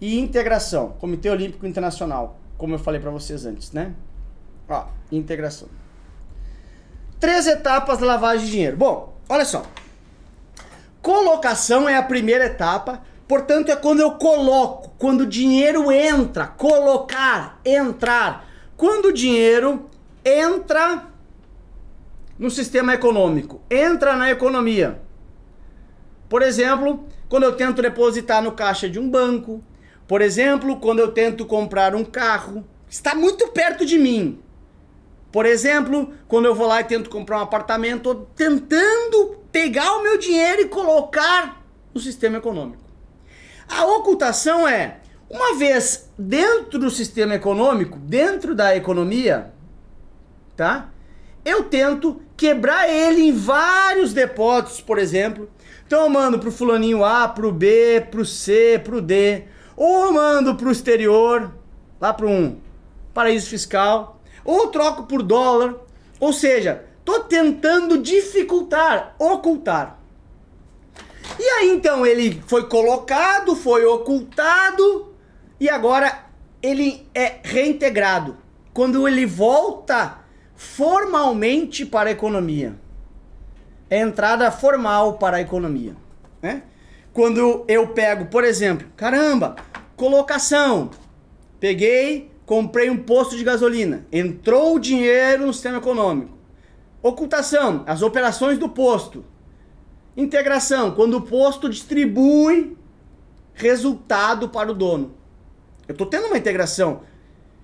e 0.00 0.20
integração. 0.20 0.90
Comitê 1.00 1.28
Olímpico 1.28 1.66
Internacional, 1.66 2.38
como 2.56 2.74
eu 2.74 2.78
falei 2.78 3.00
para 3.00 3.10
vocês 3.10 3.44
antes, 3.44 3.72
né? 3.72 3.94
Ó, 4.68 4.86
integração. 5.10 5.68
Três 7.20 7.46
etapas 7.46 7.98
da 7.98 8.06
lavagem 8.06 8.44
de 8.44 8.52
dinheiro. 8.52 8.76
Bom, 8.76 9.14
Olha 9.28 9.44
só. 9.44 9.64
Colocação 11.00 11.88
é 11.88 11.96
a 11.96 12.02
primeira 12.02 12.46
etapa, 12.46 13.02
portanto 13.28 13.70
é 13.70 13.76
quando 13.76 14.00
eu 14.00 14.12
coloco, 14.12 14.94
quando 14.98 15.22
o 15.22 15.26
dinheiro 15.26 15.90
entra, 15.92 16.46
colocar, 16.46 17.60
entrar. 17.64 18.48
Quando 18.76 19.06
o 19.06 19.12
dinheiro 19.12 19.88
entra 20.24 21.06
no 22.38 22.50
sistema 22.50 22.94
econômico, 22.94 23.60
entra 23.70 24.16
na 24.16 24.30
economia. 24.30 25.00
Por 26.28 26.42
exemplo, 26.42 27.06
quando 27.28 27.44
eu 27.44 27.56
tento 27.56 27.82
depositar 27.82 28.42
no 28.42 28.52
caixa 28.52 28.88
de 28.88 28.98
um 28.98 29.08
banco, 29.08 29.62
por 30.06 30.20
exemplo, 30.20 30.78
quando 30.78 30.98
eu 30.98 31.12
tento 31.12 31.46
comprar 31.46 31.94
um 31.94 32.04
carro, 32.04 32.64
está 32.88 33.14
muito 33.14 33.48
perto 33.48 33.86
de 33.86 33.98
mim. 33.98 34.40
Por 35.32 35.46
exemplo, 35.46 36.12
quando 36.28 36.44
eu 36.44 36.54
vou 36.54 36.66
lá 36.66 36.80
e 36.80 36.84
tento 36.84 37.10
comprar 37.10 37.38
um 37.38 37.42
apartamento, 37.42 38.10
estou 38.10 38.14
tentando 38.36 39.40
pegar 39.50 39.96
o 39.96 40.02
meu 40.02 40.18
dinheiro 40.18 40.62
e 40.62 40.68
colocar 40.68 41.62
no 41.92 42.00
sistema 42.00 42.38
econômico. 42.38 42.84
A 43.68 43.84
ocultação 43.86 44.68
é, 44.68 44.98
uma 45.28 45.56
vez 45.56 46.08
dentro 46.18 46.78
do 46.78 46.90
sistema 46.90 47.34
econômico, 47.34 47.98
dentro 47.98 48.54
da 48.54 48.76
economia, 48.76 49.52
tá? 50.56 50.90
Eu 51.44 51.64
tento 51.64 52.20
quebrar 52.36 52.88
ele 52.88 53.22
em 53.22 53.32
vários 53.32 54.12
depósitos, 54.12 54.80
por 54.80 54.98
exemplo. 54.98 55.50
Então 55.86 56.02
eu 56.02 56.08
mando 56.08 56.38
pro 56.38 56.52
fulaninho 56.52 57.04
A, 57.04 57.26
pro 57.26 57.50
B, 57.50 58.06
pro 58.10 58.24
C, 58.24 58.80
pro 58.82 59.00
D. 59.00 59.44
Ou 59.76 60.12
mando 60.12 60.54
pro 60.54 60.70
exterior, 60.70 61.52
lá 62.00 62.12
para 62.12 62.26
um 62.26 62.58
paraíso 63.12 63.48
fiscal 63.48 64.20
ou 64.44 64.68
troco 64.68 65.04
por 65.04 65.22
dólar. 65.22 65.76
Ou 66.20 66.32
seja, 66.32 66.84
tô 67.04 67.20
tentando 67.20 67.98
dificultar, 67.98 69.14
ocultar. 69.18 69.98
E 71.38 71.42
aí 71.42 71.70
então 71.70 72.04
ele 72.04 72.42
foi 72.46 72.68
colocado, 72.68 73.56
foi 73.56 73.84
ocultado 73.84 75.14
e 75.58 75.68
agora 75.68 76.26
ele 76.62 77.06
é 77.14 77.40
reintegrado. 77.42 78.36
Quando 78.72 79.06
ele 79.08 79.24
volta 79.24 80.24
formalmente 80.54 81.84
para 81.84 82.10
a 82.10 82.12
economia. 82.12 82.74
É 83.90 83.98
entrada 84.00 84.50
formal 84.50 85.14
para 85.18 85.36
a 85.36 85.40
economia, 85.40 85.94
né? 86.40 86.62
Quando 87.14 87.64
eu 87.68 87.86
pego, 87.86 88.26
por 88.26 88.42
exemplo, 88.42 88.88
caramba, 88.96 89.54
colocação. 89.94 90.90
Peguei, 91.60 92.28
comprei 92.44 92.90
um 92.90 92.96
posto 92.96 93.36
de 93.36 93.44
gasolina, 93.44 94.04
entrou 94.10 94.74
o 94.74 94.80
dinheiro 94.80 95.46
no 95.46 95.52
sistema 95.52 95.78
econômico. 95.78 96.36
Ocultação, 97.00 97.84
as 97.86 98.02
operações 98.02 98.58
do 98.58 98.68
posto. 98.68 99.24
Integração, 100.16 100.90
quando 100.90 101.18
o 101.18 101.22
posto 101.22 101.68
distribui 101.68 102.76
resultado 103.54 104.48
para 104.48 104.72
o 104.72 104.74
dono. 104.74 105.14
Eu 105.86 105.92
estou 105.92 106.08
tendo 106.08 106.26
uma 106.26 106.36
integração. 106.36 107.02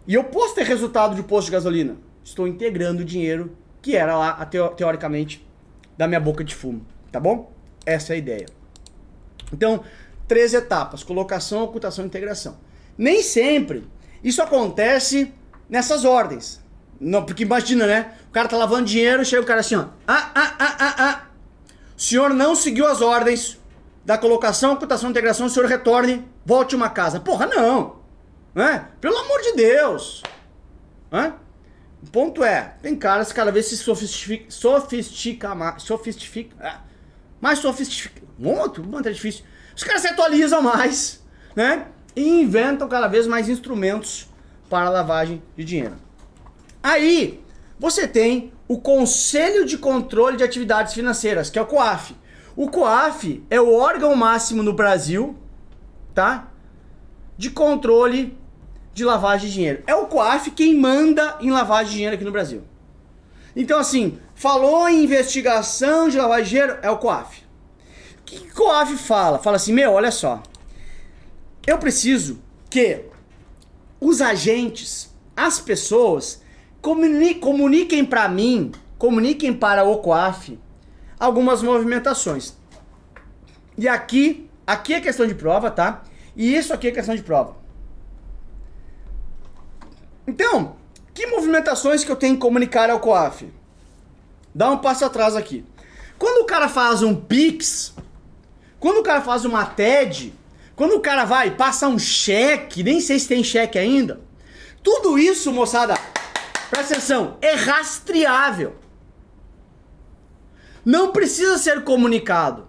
E 0.06 0.14
eu 0.14 0.22
posso 0.22 0.54
ter 0.54 0.64
resultado 0.64 1.16
de 1.16 1.24
posto 1.24 1.46
de 1.46 1.52
gasolina. 1.52 1.96
Estou 2.22 2.46
integrando 2.46 3.02
o 3.02 3.04
dinheiro 3.04 3.56
que 3.82 3.96
era 3.96 4.16
lá, 4.16 4.46
teoricamente, 4.76 5.44
da 5.98 6.06
minha 6.06 6.20
boca 6.20 6.44
de 6.44 6.54
fumo. 6.54 6.86
Tá 7.10 7.18
bom? 7.18 7.52
Essa 7.84 8.12
é 8.12 8.14
a 8.14 8.18
ideia. 8.18 8.59
Então, 9.52 9.82
três 10.26 10.54
etapas: 10.54 11.02
colocação, 11.02 11.62
ocultação 11.62 12.04
e 12.04 12.08
integração. 12.08 12.58
Nem 12.96 13.22
sempre 13.22 13.88
isso 14.22 14.42
acontece 14.42 15.32
nessas 15.68 16.04
ordens. 16.04 16.60
Não, 17.00 17.24
porque 17.24 17.44
imagina, 17.44 17.86
né? 17.86 18.12
O 18.28 18.32
cara 18.32 18.48
tá 18.48 18.56
lavando 18.56 18.84
dinheiro, 18.84 19.24
chega 19.24 19.42
o 19.42 19.46
cara 19.46 19.60
assim, 19.60 19.74
ó. 19.74 19.86
Ah, 20.06 20.30
ah, 20.34 20.54
ah, 20.58 20.76
ah, 20.78 20.94
ah. 20.98 21.22
O 21.96 22.00
senhor 22.00 22.30
não 22.34 22.54
seguiu 22.54 22.86
as 22.86 23.00
ordens 23.00 23.58
da 24.04 24.18
colocação, 24.18 24.74
ocultação 24.74 25.08
e 25.08 25.12
integração, 25.12 25.46
o 25.46 25.50
senhor 25.50 25.66
retorne, 25.66 26.26
volte 26.44 26.74
uma 26.74 26.90
casa. 26.90 27.20
Porra, 27.20 27.46
não. 27.46 28.00
Né? 28.54 28.88
Pelo 29.00 29.16
amor 29.16 29.40
de 29.40 29.52
Deus. 29.54 30.22
Né? 31.10 31.32
O 32.02 32.10
ponto 32.10 32.42
é, 32.42 32.74
tem 32.82 32.96
caras 32.96 33.28
que 33.28 33.34
cada 33.34 33.52
vez 33.52 33.66
se 33.66 33.76
sofistica, 33.76 34.44
sofistica 34.50 35.50
sofistica, 35.78 36.56
é, 36.66 36.74
mais 37.40 37.58
sofistica, 37.58 38.22
muito, 38.38 38.82
muito 38.82 39.08
é 39.08 39.12
difícil. 39.12 39.44
Os 39.74 39.84
caras 39.84 40.02
se 40.02 40.08
atualizam 40.08 40.60
mais, 40.60 41.22
né? 41.54 41.86
e 42.14 42.40
inventam 42.40 42.88
cada 42.88 43.08
vez 43.08 43.26
mais 43.26 43.48
instrumentos 43.48 44.28
para 44.68 44.88
lavagem 44.88 45.42
de 45.56 45.64
dinheiro. 45.64 45.96
Aí 46.82 47.42
você 47.78 48.06
tem 48.06 48.52
o 48.68 48.78
Conselho 48.80 49.64
de 49.64 49.78
Controle 49.78 50.36
de 50.36 50.44
Atividades 50.44 50.94
Financeiras, 50.94 51.50
que 51.50 51.58
é 51.58 51.62
o 51.62 51.66
COAF. 51.66 52.16
O 52.56 52.68
COAF 52.68 53.44
é 53.50 53.60
o 53.60 53.74
órgão 53.74 54.14
máximo 54.14 54.62
no 54.62 54.72
Brasil, 54.72 55.36
tá? 56.14 56.48
De 57.36 57.50
controle 57.50 58.36
de 58.92 59.04
lavagem 59.04 59.48
de 59.48 59.54
dinheiro. 59.54 59.82
É 59.86 59.94
o 59.94 60.06
COAF 60.06 60.50
quem 60.50 60.76
manda 60.76 61.36
em 61.40 61.50
lavagem 61.50 61.86
de 61.86 61.92
dinheiro 61.92 62.14
aqui 62.14 62.24
no 62.24 62.32
Brasil. 62.32 62.62
Então, 63.54 63.78
assim, 63.78 64.18
falou 64.34 64.88
em 64.88 65.04
investigação 65.04 66.08
de 66.08 66.16
lavagem 66.16 66.44
de 66.44 66.50
dinheiro, 66.50 66.78
é 66.82 66.90
o 66.90 66.98
COAF. 66.98 67.42
O 68.20 68.22
que 68.24 68.36
o 68.36 68.54
COAF 68.54 68.96
fala? 68.96 69.38
Fala 69.38 69.56
assim, 69.56 69.72
meu, 69.72 69.92
olha 69.92 70.10
só. 70.10 70.42
Eu 71.66 71.78
preciso 71.78 72.40
que 72.68 73.04
os 74.00 74.20
agentes, 74.20 75.14
as 75.36 75.60
pessoas, 75.60 76.42
comuni 76.80 77.34
comuniquem 77.34 78.04
para 78.04 78.28
mim, 78.28 78.72
comuniquem 78.98 79.52
para 79.52 79.84
o 79.84 79.98
COAF 79.98 80.58
algumas 81.18 81.62
movimentações. 81.62 82.56
E 83.76 83.88
aqui, 83.88 84.48
aqui 84.66 84.94
é 84.94 85.00
questão 85.00 85.26
de 85.26 85.34
prova, 85.34 85.70
tá? 85.70 86.02
E 86.36 86.54
isso 86.54 86.72
aqui 86.72 86.88
é 86.88 86.90
questão 86.90 87.14
de 87.14 87.22
prova. 87.22 87.56
Então, 90.26 90.76
que 91.20 91.26
movimentações 91.26 92.02
que 92.02 92.10
eu 92.10 92.16
tenho 92.16 92.34
que 92.34 92.40
comunicar 92.40 92.88
ao 92.88 92.98
COAF? 92.98 93.52
Dá 94.54 94.70
um 94.70 94.78
passo 94.78 95.04
atrás 95.04 95.36
aqui. 95.36 95.66
Quando 96.18 96.42
o 96.42 96.46
cara 96.46 96.66
faz 96.66 97.02
um 97.02 97.14
Pix, 97.14 97.94
quando 98.78 99.00
o 99.00 99.02
cara 99.02 99.20
faz 99.20 99.44
uma 99.44 99.66
TED, 99.66 100.32
quando 100.74 100.92
o 100.92 101.00
cara 101.00 101.26
vai 101.26 101.50
passa 101.50 101.88
um 101.88 101.98
cheque, 101.98 102.82
nem 102.82 103.02
sei 103.02 103.18
se 103.18 103.28
tem 103.28 103.44
cheque 103.44 103.78
ainda. 103.78 104.18
Tudo 104.82 105.18
isso, 105.18 105.52
moçada, 105.52 105.94
presta 106.70 106.94
atenção, 106.94 107.36
é 107.42 107.52
rastreável. 107.52 108.76
Não 110.82 111.12
precisa 111.12 111.58
ser 111.58 111.84
comunicado. 111.84 112.66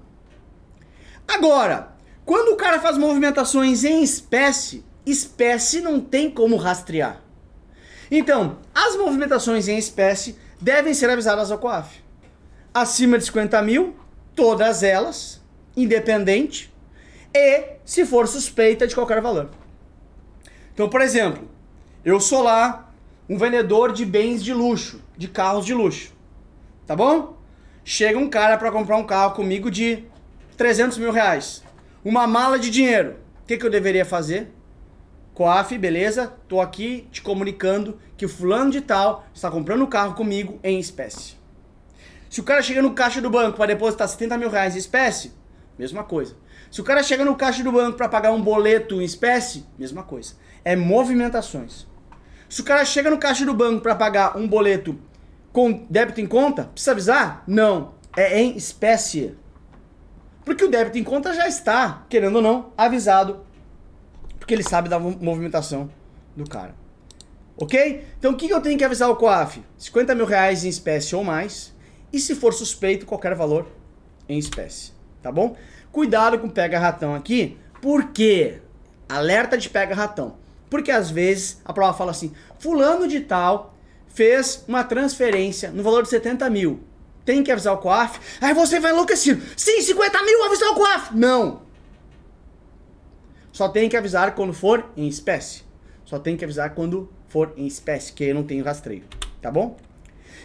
Agora, 1.26 1.96
quando 2.26 2.50
o 2.50 2.58
cara 2.58 2.82
faz 2.82 2.98
movimentações 2.98 3.86
em 3.86 4.04
espécie, 4.04 4.84
espécie 5.06 5.80
não 5.80 6.02
tem 6.02 6.30
como 6.30 6.58
rastrear. 6.58 7.31
Então, 8.14 8.58
as 8.76 8.98
movimentações 8.98 9.70
em 9.70 9.78
espécie 9.78 10.36
devem 10.60 10.94
ser 10.94 11.10
avisadas 11.10 11.50
ao 11.50 11.58
COAF. 11.58 12.04
Acima 12.74 13.18
de 13.18 13.24
50 13.24 13.62
mil, 13.62 13.96
todas 14.36 14.84
elas, 14.84 15.42
independente, 15.78 16.72
e 17.34 17.78
se 17.86 18.06
for 18.06 18.28
suspeita 18.28 18.86
de 18.86 18.94
qualquer 18.94 19.22
valor. 19.22 19.50
Então, 20.74 20.90
por 20.90 21.00
exemplo, 21.00 21.48
eu 22.04 22.20
sou 22.20 22.44
lá 22.44 22.92
um 23.30 23.38
vendedor 23.38 23.94
de 23.94 24.06
bens 24.06 24.44
de 24.44 24.54
luxo, 24.54 25.02
de 25.18 25.30
carros 25.30 25.66
de 25.66 25.74
luxo, 25.74 26.14
tá 26.86 26.94
bom? 26.94 27.38
Chega 27.86 28.20
um 28.20 28.30
cara 28.30 28.58
para 28.58 28.72
comprar 28.72 28.98
um 28.98 29.06
carro 29.06 29.36
comigo 29.36 29.72
de 29.72 30.04
300 30.58 30.98
mil 30.98 31.12
reais, 31.12 31.64
uma 32.04 32.28
mala 32.28 32.60
de 32.60 32.70
dinheiro. 32.70 33.16
O 33.42 33.48
que, 33.48 33.58
que 33.58 33.66
eu 33.66 33.70
deveria 33.70 34.04
fazer? 34.04 34.52
Coaf, 35.42 35.76
beleza? 35.76 36.32
Tô 36.48 36.62
aqui 36.62 37.08
te 37.12 37.20
comunicando 37.20 37.98
que 38.16 38.28
o 38.28 38.30
fulano 38.30 38.70
de 38.70 38.80
tal 38.80 39.26
está 39.34 39.50
comprando 39.50 39.82
o 39.82 39.86
um 39.86 39.90
carro 39.90 40.14
comigo 40.14 40.60
em 40.64 40.80
espécie. 40.80 41.34
Se 42.30 42.40
o 42.40 42.44
cara 42.44 42.62
chega 42.62 42.80
no 42.80 42.94
caixa 42.94 43.20
do 43.20 43.28
banco 43.28 43.58
para 43.58 43.74
depositar 43.74 44.08
70 44.08 44.38
mil 44.38 44.52
reais 44.52 44.76
em 44.76 44.78
espécie, 44.78 45.34
mesma 45.80 46.04
coisa. 46.04 46.36
Se 46.70 46.80
o 46.80 46.84
cara 46.84 47.02
chega 47.02 47.26
no 47.26 47.36
caixa 47.36 47.64
do 47.64 47.72
banco 47.72 47.98
para 47.98 48.08
pagar 48.08 48.32
um 48.32 48.40
boleto 48.40 49.02
em 49.02 49.04
espécie, 49.04 49.66
mesma 49.80 50.04
coisa. 50.04 50.36
É 50.64 50.76
movimentações. 50.76 51.88
Se 52.48 52.62
o 52.62 52.64
cara 52.64 52.86
chega 52.86 53.10
no 53.10 53.18
caixa 53.18 53.44
do 53.44 53.56
banco 53.56 53.82
para 53.82 53.96
pagar 53.96 54.38
um 54.38 54.48
boleto 54.48 54.96
com 55.52 55.88
débito 55.90 56.22
em 56.22 56.28
conta, 56.28 56.66
precisa 56.66 56.92
avisar? 56.92 57.44
Não. 57.48 57.96
É 58.16 58.40
em 58.40 58.56
espécie. 58.56 59.36
Porque 60.46 60.64
o 60.64 60.70
débito 60.70 61.00
em 61.00 61.04
conta 61.04 61.34
já 61.34 61.48
está, 61.48 62.06
querendo 62.08 62.36
ou 62.36 62.44
não, 62.44 62.74
avisado. 62.78 63.50
Porque 64.42 64.56
ele 64.56 64.64
sabe 64.64 64.90
da 64.90 64.98
movimentação 64.98 65.88
do 66.36 66.50
cara. 66.50 66.74
Ok? 67.56 68.08
Então 68.18 68.32
o 68.32 68.36
que 68.36 68.50
eu 68.50 68.60
tenho 68.60 68.76
que 68.76 68.84
avisar 68.84 69.08
o 69.08 69.16
COAF? 69.16 69.64
50 69.78 70.16
mil 70.16 70.26
reais 70.26 70.66
em 70.66 70.68
espécie 70.68 71.16
ou 71.16 71.24
mais. 71.24 71.72
E 72.12 72.20
se 72.20 72.34
for 72.34 72.52
suspeito, 72.52 73.06
qualquer 73.06 73.36
valor 73.36 73.68
em 74.28 74.40
espécie. 74.40 74.94
Tá 75.22 75.32
bom? 75.32 75.56
Cuidado 75.92 76.40
com 76.40 76.50
pega-ratão 76.50 77.14
aqui, 77.14 77.56
porque 77.80 78.60
alerta 79.08 79.56
de 79.56 79.70
pega-ratão. 79.70 80.38
Porque 80.72 80.90
às 80.90 81.12
vezes 81.12 81.62
a 81.64 81.72
prova 81.72 81.96
fala 81.96 82.10
assim: 82.10 82.34
Fulano 82.58 83.08
de 83.08 83.20
Tal 83.20 83.76
fez 84.08 84.66
uma 84.68 84.84
transferência 84.84 85.70
no 85.70 85.84
valor 85.84 86.02
de 86.02 86.10
70 86.10 86.50
mil 86.50 86.80
Tem 87.24 87.44
que 87.44 87.52
avisar 87.52 87.76
o 87.76 87.78
COAF. 87.78 88.20
Aí 88.42 88.56
você 88.56 88.80
vai 88.80 88.92
enlouquecer. 88.92 89.40
Sim, 89.56 89.82
50 89.82 90.24
mil, 90.24 90.44
avisar 90.46 90.70
o 90.70 90.76
COAF. 90.76 91.16
Não. 91.16 91.62
Só 93.62 93.70
tem 93.70 93.88
que 93.88 93.96
avisar 93.96 94.34
quando 94.34 94.54
for 94.54 94.90
em 94.98 95.08
espécie. 95.08 95.62
Só 96.04 96.18
tem 96.18 96.36
que 96.36 96.44
avisar 96.44 96.74
quando 96.74 97.08
for 97.28 97.54
em 97.56 97.68
espécie, 97.68 98.12
que 98.12 98.24
eu 98.24 98.34
não 98.34 98.42
tenho 98.42 98.66
rastreio. 98.66 99.04
Tá 99.40 99.52
bom? 99.52 99.78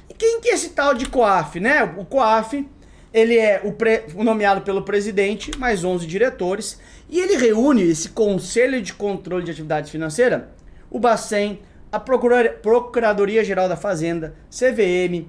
E 0.06 0.12
quem 0.12 0.38
que 0.38 0.50
é 0.50 0.52
esse 0.52 0.68
tal 0.68 0.92
de 0.92 1.08
COAF, 1.08 1.58
né? 1.58 1.82
O 1.96 2.04
COAF, 2.04 2.68
ele 3.14 3.38
é 3.38 3.62
o, 3.64 3.72
pre... 3.72 4.02
nomeado 4.16 4.60
pelo 4.60 4.82
presidente, 4.82 5.56
mais 5.56 5.82
11 5.82 6.06
diretores, 6.06 6.78
e 7.08 7.18
ele 7.18 7.38
reúne 7.38 7.84
esse 7.84 8.10
Conselho 8.10 8.82
de 8.82 8.92
Controle 8.92 9.44
de 9.44 9.50
Atividade 9.50 9.90
Financeira, 9.90 10.50
o 10.90 11.00
Bacen, 11.00 11.62
a 11.90 11.98
Procuradoria 11.98 13.42
Geral 13.42 13.66
da 13.66 13.78
Fazenda, 13.78 14.34
CVM, 14.50 15.26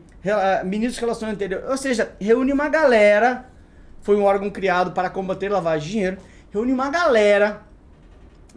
Ministro 0.65 0.95
de 0.95 0.99
Relações 0.99 1.31
Interior, 1.31 1.63
ou 1.69 1.77
seja, 1.77 2.11
reúne 2.19 2.51
uma 2.51 2.67
galera, 2.67 3.45
foi 4.01 4.17
um 4.17 4.25
órgão 4.25 4.49
criado 4.49 4.91
para 4.91 5.09
combater 5.09 5.47
lavagem 5.47 5.87
de 5.87 5.93
dinheiro, 5.93 6.17
reúne 6.51 6.73
uma 6.73 6.89
galera 6.89 7.65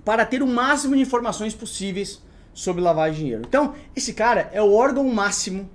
para 0.04 0.24
ter 0.24 0.42
o 0.42 0.46
máximo 0.46 0.94
de 0.94 1.02
informações 1.02 1.54
possíveis 1.54 2.22
sobre 2.52 2.82
lavagem 2.82 3.14
de 3.14 3.20
dinheiro. 3.20 3.42
Então, 3.46 3.74
esse 3.94 4.12
cara 4.12 4.50
é 4.52 4.60
o 4.60 4.72
órgão 4.72 5.04
máximo 5.04 5.68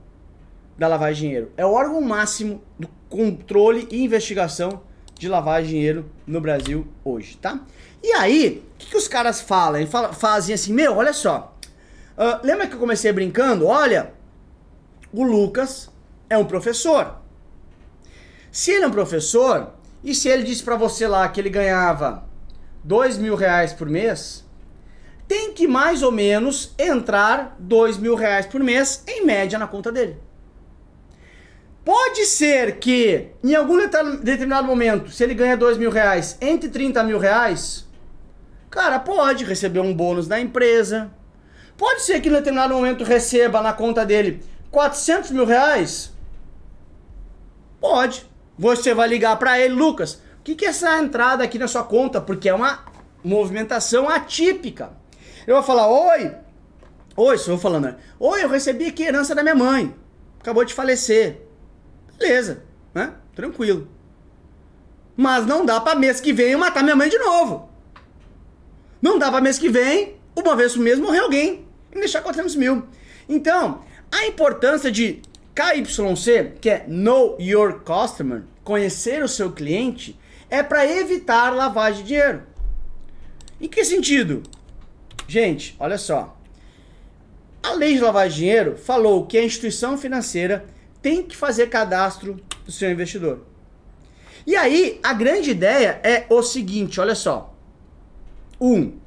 da 0.77 0.88
lavagem 0.88 1.15
de 1.15 1.22
dinheiro. 1.22 1.51
É 1.55 1.65
o 1.65 1.72
órgão 1.72 2.01
máximo 2.01 2.62
do 2.77 2.88
controle 3.10 3.88
e 3.91 4.03
investigação 4.03 4.82
de 5.13 5.29
lavagem 5.29 5.65
de 5.65 5.74
dinheiro 5.74 6.05
no 6.27 6.41
Brasil 6.41 6.88
hoje, 7.03 7.38
tá? 7.38 7.62
E 8.03 8.12
aí, 8.13 8.63
o 8.75 8.77
que, 8.77 8.88
que, 8.91 8.98
os 8.98 9.08
caras 9.08 9.41
falam? 9.41 9.82
Fazem 10.13 10.53
assim, 10.53 10.74
meu, 10.74 10.98
olha 10.98 11.13
só. 11.13 11.55
Uh, 12.17 12.46
lembra 12.46 12.67
que 12.67 12.75
eu 12.75 12.79
comecei 12.79 13.12
brincando? 13.12 13.65
Olha, 13.65 14.13
o 15.12 15.24
Lucas 15.24 15.89
é 16.29 16.38
um 16.38 16.46
professor. 16.46 17.17
Se 18.51 18.72
ele 18.72 18.86
é 18.86 18.88
um 18.88 18.91
professor, 18.91 19.74
e 20.03 20.13
se 20.13 20.29
ele 20.29 20.44
disse 20.44 20.63
para 20.63 20.75
você 20.75 21.08
lá 21.08 21.27
que 21.27 21.41
ele 21.41 21.50
ganhava 21.50 22.25
dois 22.85 23.17
mil 23.17 23.35
reais 23.35 23.73
por 23.73 23.89
mês, 23.89 24.45
tem 25.27 25.53
que 25.53 25.67
mais 25.67 26.03
ou 26.03 26.11
menos 26.11 26.73
entrar 26.77 27.55
dois 27.57 27.97
mil 27.97 28.13
reais 28.13 28.45
por 28.45 28.61
mês 28.61 29.03
em 29.07 29.25
média 29.25 29.57
na 29.57 29.67
conta 29.67 29.91
dele. 29.91 30.17
Pode 31.83 32.25
ser 32.25 32.77
que 32.77 33.29
em 33.43 33.55
algum 33.55 33.77
determinado 34.23 34.67
momento, 34.67 35.09
se 35.09 35.23
ele 35.23 35.33
ganha 35.33 35.57
dois 35.57 35.77
mil 35.77 35.89
reais, 35.89 36.37
entre 36.39 36.69
30 36.69 37.03
mil 37.03 37.17
reais, 37.17 37.87
cara, 38.69 38.99
pode 38.99 39.43
receber 39.43 39.79
um 39.79 39.93
bônus 39.93 40.27
da 40.27 40.39
empresa. 40.39 41.11
Pode 41.75 42.03
ser 42.03 42.21
que 42.21 42.29
em 42.29 42.33
determinado 42.33 42.73
momento 42.73 43.03
receba 43.03 43.61
na 43.61 43.73
conta 43.73 44.05
dele 44.05 44.43
400 44.71 45.31
mil 45.31 45.45
reais. 45.45 46.13
Pode. 47.79 48.25
Você 48.57 48.93
vai 48.93 49.07
ligar 49.07 49.37
para 49.37 49.59
ele, 49.59 49.73
Lucas, 49.73 50.21
que, 50.45 50.53
que 50.53 50.65
é 50.65 50.69
essa 50.69 50.99
entrada 50.99 51.43
aqui 51.43 51.57
na 51.57 51.67
sua 51.67 51.83
conta? 51.83 52.21
Porque 52.21 52.47
é 52.47 52.53
uma 52.53 52.85
movimentação 53.23 54.07
atípica. 54.07 54.91
Eu 55.47 55.55
vou 55.55 55.63
falar, 55.63 55.87
oi, 55.87 56.31
oi, 57.17 57.35
estou 57.35 57.57
falando, 57.57 57.85
né? 57.85 57.95
Oi, 58.19 58.43
eu 58.43 58.49
recebi 58.49 58.85
aqui 58.85 59.03
herança 59.03 59.33
da 59.33 59.41
minha 59.41 59.55
mãe. 59.55 59.93
Acabou 60.39 60.63
de 60.63 60.71
falecer. 60.71 61.41
Beleza, 62.19 62.63
né? 62.93 63.15
Tranquilo. 63.33 63.87
Mas 65.17 65.47
não 65.47 65.65
dá 65.65 65.81
para 65.81 65.97
mês 65.97 66.21
que 66.21 66.31
vem 66.31 66.51
eu 66.51 66.59
matar 66.59 66.83
minha 66.83 66.95
mãe 66.95 67.09
de 67.09 67.17
novo. 67.17 67.67
Não 69.01 69.17
dá 69.17 69.31
para 69.31 69.41
mês 69.41 69.57
que 69.57 69.67
vem, 69.67 70.15
uma 70.35 70.55
vez 70.55 70.73
por 70.73 70.81
mês, 70.81 70.99
morrer 70.99 71.19
alguém 71.19 71.65
e 71.91 71.99
deixar 71.99 72.21
400 72.21 72.55
mil. 72.55 72.83
Então, 73.27 73.83
a 74.11 74.27
importância 74.27 74.91
de 74.91 75.23
KYC, 75.55 76.53
que 76.61 76.69
é 76.69 76.85
Know 76.87 77.35
Your 77.39 77.81
Customer, 77.81 78.43
conhecer 78.63 79.23
o 79.23 79.27
seu 79.27 79.51
cliente, 79.51 80.19
é 80.55 80.63
para 80.63 80.85
evitar 80.85 81.53
lavagem 81.53 82.01
de 82.01 82.07
dinheiro. 82.07 82.43
Em 83.59 83.68
que 83.68 83.83
sentido? 83.83 84.44
Gente, 85.27 85.75
olha 85.79 85.98
só. 85.98 86.37
A 87.61 87.74
lei 87.74 87.96
de 87.96 88.00
lavagem 88.00 88.31
de 88.31 88.39
dinheiro 88.39 88.77
falou 88.77 89.25
que 89.25 89.37
a 89.37 89.44
instituição 89.44 89.98
financeira 89.98 90.65
tem 91.01 91.24
que 91.24 91.35
fazer 91.35 91.68
cadastro 91.68 92.39
do 92.63 92.72
seu 92.72 92.89
investidor. 92.89 93.46
E 94.46 94.55
aí, 94.55 95.00
a 95.03 95.13
grande 95.13 95.51
ideia 95.51 96.00
é 96.03 96.25
o 96.29 96.41
seguinte, 96.44 97.01
olha 97.01 97.15
só. 97.15 97.53
Um, 98.61 99.00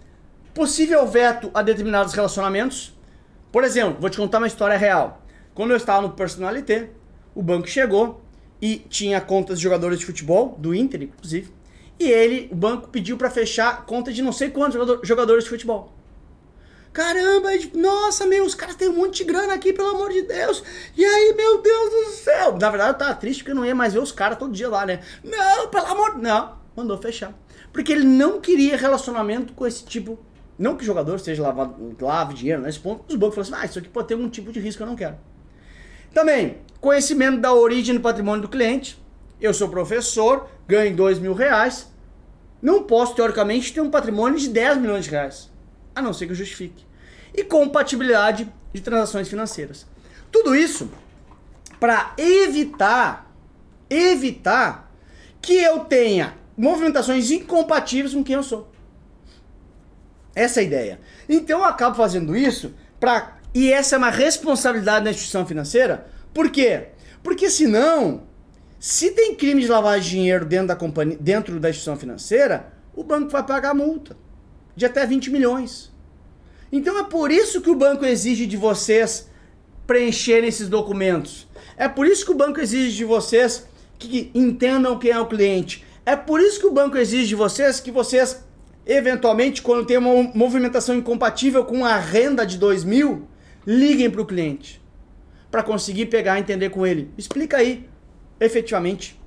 possível 0.52 1.06
veto 1.06 1.50
a 1.54 1.62
determinados 1.62 2.12
relacionamentos. 2.12 2.96
Por 3.52 3.64
exemplo, 3.64 4.00
vou 4.00 4.10
te 4.10 4.16
contar 4.16 4.38
uma 4.38 4.46
história 4.46 4.76
real. 4.76 5.22
Quando 5.54 5.70
eu 5.70 5.76
estava 5.76 6.02
no 6.02 6.10
Personalité, 6.10 6.90
o 7.34 7.42
banco 7.42 7.68
chegou 7.68 8.20
e 8.60 8.76
tinha 8.88 9.20
contas 9.20 9.58
de 9.58 9.62
jogadores 9.62 9.98
de 9.98 10.06
futebol, 10.06 10.56
do 10.58 10.74
Inter, 10.74 11.02
inclusive, 11.02 11.52
e 11.98 12.08
ele, 12.08 12.48
o 12.52 12.54
banco 12.54 12.88
pediu 12.88 13.16
para 13.16 13.30
fechar 13.30 13.84
conta 13.84 14.12
de 14.12 14.22
não 14.22 14.32
sei 14.32 14.50
quantos 14.50 14.78
jogadores 15.02 15.44
de 15.44 15.50
futebol. 15.50 15.92
Caramba, 16.92 17.50
nossa, 17.74 18.26
meu, 18.26 18.44
os 18.44 18.54
caras 18.54 18.74
têm 18.74 18.88
um 18.88 18.94
monte 18.94 19.18
de 19.18 19.24
grana 19.24 19.54
aqui, 19.54 19.72
pelo 19.72 19.88
amor 19.90 20.12
de 20.12 20.22
Deus. 20.22 20.62
E 20.96 21.04
aí, 21.04 21.34
meu 21.36 21.60
Deus 21.60 21.90
do 21.90 22.10
céu. 22.12 22.56
Na 22.58 22.70
verdade, 22.70 22.90
eu 22.90 22.98
tava 22.98 23.14
triste 23.14 23.40
porque 23.40 23.52
eu 23.52 23.56
não 23.56 23.64
ia 23.64 23.74
mais 23.74 23.92
ver 23.92 24.00
os 24.00 24.10
caras 24.10 24.38
todo 24.38 24.52
dia 24.52 24.68
lá, 24.68 24.86
né? 24.86 25.00
Não, 25.22 25.68
pelo 25.68 25.86
amor. 25.86 26.18
Não, 26.18 26.56
mandou 26.74 26.98
fechar. 26.98 27.32
Porque 27.72 27.92
ele 27.92 28.04
não 28.04 28.40
queria 28.40 28.76
relacionamento 28.76 29.52
com 29.52 29.66
esse 29.66 29.84
tipo. 29.84 30.18
Não 30.58 30.76
que 30.76 30.82
o 30.82 30.86
jogador 30.86 31.20
seja 31.20 31.42
lavado, 31.42 31.96
lave 32.00 32.34
dinheiro 32.34 32.62
nesse 32.62 32.80
ponto. 32.80 33.04
Os 33.08 33.14
bancos 33.14 33.36
falaram 33.36 33.54
assim: 33.54 33.66
ah, 33.66 33.70
isso 33.70 33.78
aqui 33.78 33.88
pode 33.88 34.08
ter 34.08 34.16
um 34.16 34.28
tipo 34.28 34.50
de 34.50 34.58
risco 34.58 34.78
que 34.78 34.82
eu 34.82 34.88
não 34.88 34.96
quero. 34.96 35.16
Também, 36.12 36.58
conhecimento 36.80 37.40
da 37.40 37.52
origem 37.52 37.94
do 37.94 38.00
patrimônio 38.00 38.42
do 38.42 38.48
cliente. 38.48 39.02
Eu 39.40 39.54
sou 39.54 39.68
professor, 39.68 40.48
ganho 40.66 40.96
dois 40.96 41.18
mil 41.18 41.34
reais. 41.34 41.90
Não 42.60 42.82
posso, 42.82 43.14
teoricamente, 43.14 43.72
ter 43.72 43.80
um 43.80 43.90
patrimônio 43.90 44.38
de 44.38 44.48
10 44.48 44.78
milhões 44.78 45.04
de 45.04 45.10
reais 45.10 45.48
a 45.94 46.02
não 46.02 46.12
ser 46.12 46.26
que 46.26 46.32
eu 46.32 46.36
justifique. 46.36 46.84
E 47.34 47.44
compatibilidade 47.44 48.52
de 48.72 48.80
transações 48.80 49.28
financeiras. 49.28 49.86
Tudo 50.30 50.54
isso 50.54 50.90
para 51.78 52.14
evitar 52.16 53.28
evitar 53.90 54.92
que 55.40 55.54
eu 55.54 55.80
tenha 55.80 56.34
movimentações 56.56 57.30
incompatíveis 57.30 58.14
com 58.14 58.22
quem 58.22 58.34
eu 58.34 58.42
sou. 58.42 58.70
Essa 60.34 60.60
é 60.60 60.62
a 60.62 60.66
ideia. 60.66 61.00
Então 61.28 61.60
eu 61.60 61.64
acabo 61.64 61.96
fazendo 61.96 62.36
isso 62.36 62.74
para 63.00 63.38
e 63.54 63.72
essa 63.72 63.96
é 63.96 63.98
uma 63.98 64.10
responsabilidade 64.10 65.04
da 65.04 65.10
instituição 65.10 65.46
financeira. 65.46 66.06
Por 66.32 66.50
quê? 66.50 66.88
Porque 67.22 67.50
senão, 67.50 68.22
se 68.78 69.10
tem 69.10 69.34
crime 69.34 69.62
de 69.62 69.68
de 69.68 70.08
dinheiro 70.08 70.44
dentro 70.44 70.68
da 70.68 70.76
companhia, 70.76 71.18
dentro 71.20 71.58
da 71.58 71.70
instituição 71.70 71.96
financeira, 71.96 72.72
o 72.94 73.02
banco 73.02 73.30
vai 73.30 73.44
pagar 73.44 73.74
multa 73.74 74.16
de 74.74 74.86
até 74.86 75.04
20 75.04 75.30
milhões. 75.30 75.92
Então 76.70 76.98
é 76.98 77.04
por 77.04 77.30
isso 77.30 77.60
que 77.60 77.70
o 77.70 77.74
banco 77.74 78.04
exige 78.04 78.46
de 78.46 78.56
vocês 78.56 79.28
preencherem 79.86 80.48
esses 80.48 80.68
documentos. 80.68 81.48
É 81.76 81.88
por 81.88 82.06
isso 82.06 82.24
que 82.24 82.32
o 82.32 82.36
banco 82.36 82.60
exige 82.60 82.96
de 82.96 83.04
vocês 83.04 83.66
que 83.98 84.30
entendam 84.34 84.98
quem 84.98 85.10
é 85.10 85.18
o 85.18 85.26
cliente. 85.26 85.84
É 86.04 86.14
por 86.14 86.40
isso 86.40 86.60
que 86.60 86.66
o 86.66 86.72
banco 86.72 86.96
exige 86.96 87.28
de 87.28 87.34
vocês 87.34 87.80
que 87.80 87.90
vocês, 87.90 88.44
eventualmente, 88.86 89.62
quando 89.62 89.86
tem 89.86 89.96
uma 89.96 90.30
movimentação 90.34 90.94
incompatível 90.94 91.64
com 91.64 91.84
a 91.84 91.96
renda 91.96 92.46
de 92.46 92.58
2 92.58 92.84
mil, 92.84 93.26
liguem 93.66 94.10
para 94.10 94.22
o 94.22 94.26
cliente. 94.26 94.80
Para 95.50 95.62
conseguir 95.62 96.06
pegar 96.06 96.36
e 96.36 96.40
entender 96.40 96.70
com 96.70 96.86
ele. 96.86 97.10
Explica 97.16 97.56
aí, 97.56 97.88
efetivamente, 98.40 99.18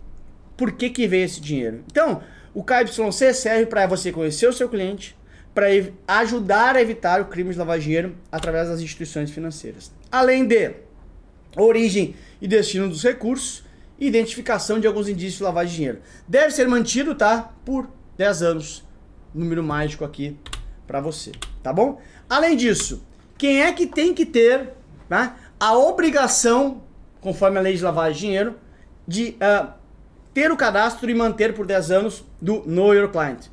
por 0.56 0.72
que, 0.72 0.90
que 0.90 1.08
veio 1.08 1.26
esse 1.26 1.42
dinheiro. 1.42 1.84
Então, 1.90 2.22
o 2.54 2.64
KYC 2.64 3.34
serve 3.34 3.66
para 3.66 3.88
você 3.88 4.12
conhecer 4.12 4.48
o 4.48 4.54
seu 4.54 4.70
cliente, 4.70 5.18
para 5.54 5.68
ajudar 6.08 6.76
a 6.76 6.82
evitar 6.82 7.22
o 7.22 7.26
crime 7.26 7.52
de 7.52 7.58
lavagem 7.58 7.82
de 7.82 7.86
dinheiro 7.86 8.16
através 8.32 8.70
das 8.70 8.82
instituições 8.82 9.32
financeiras. 9.32 9.92
Além 10.12 10.46
de 10.46 10.74
origem 11.58 12.16
e 12.42 12.48
destino 12.48 12.88
dos 12.88 13.04
recursos 13.04 13.64
identificação 14.06 14.80
de 14.80 14.88
alguns 14.88 15.08
indícios 15.08 15.38
de 15.38 15.44
lavagem 15.44 15.70
de 15.70 15.76
dinheiro. 15.78 16.02
Deve 16.28 16.52
ser 16.52 16.68
mantido, 16.68 17.14
tá? 17.14 17.54
Por 17.64 17.88
10 18.18 18.42
anos. 18.42 18.84
Número 19.34 19.64
mágico 19.64 20.04
aqui 20.04 20.38
para 20.86 21.00
você, 21.00 21.32
tá 21.64 21.72
bom? 21.72 22.02
Além 22.30 22.58
disso, 22.58 23.06
quem 23.38 23.62
é 23.62 23.72
que 23.72 23.88
tem 23.88 24.14
que 24.14 24.26
ter 24.26 24.72
né, 25.10 25.36
a 25.62 25.78
obrigação, 25.78 26.82
conforme 27.22 27.60
a 27.60 27.62
lei 27.62 27.76
de 27.76 27.84
lavagem 27.84 28.14
de 28.14 28.20
dinheiro, 28.20 28.56
de 29.08 29.38
uh, 29.38 29.72
ter 30.34 30.52
o 30.52 30.58
cadastro 30.58 31.10
e 31.10 31.14
manter 31.14 31.54
por 31.54 31.68
10 31.68 31.92
anos 31.92 32.26
do 32.42 32.64
Know 32.66 32.94
Your 32.96 33.10
Client? 33.10 33.46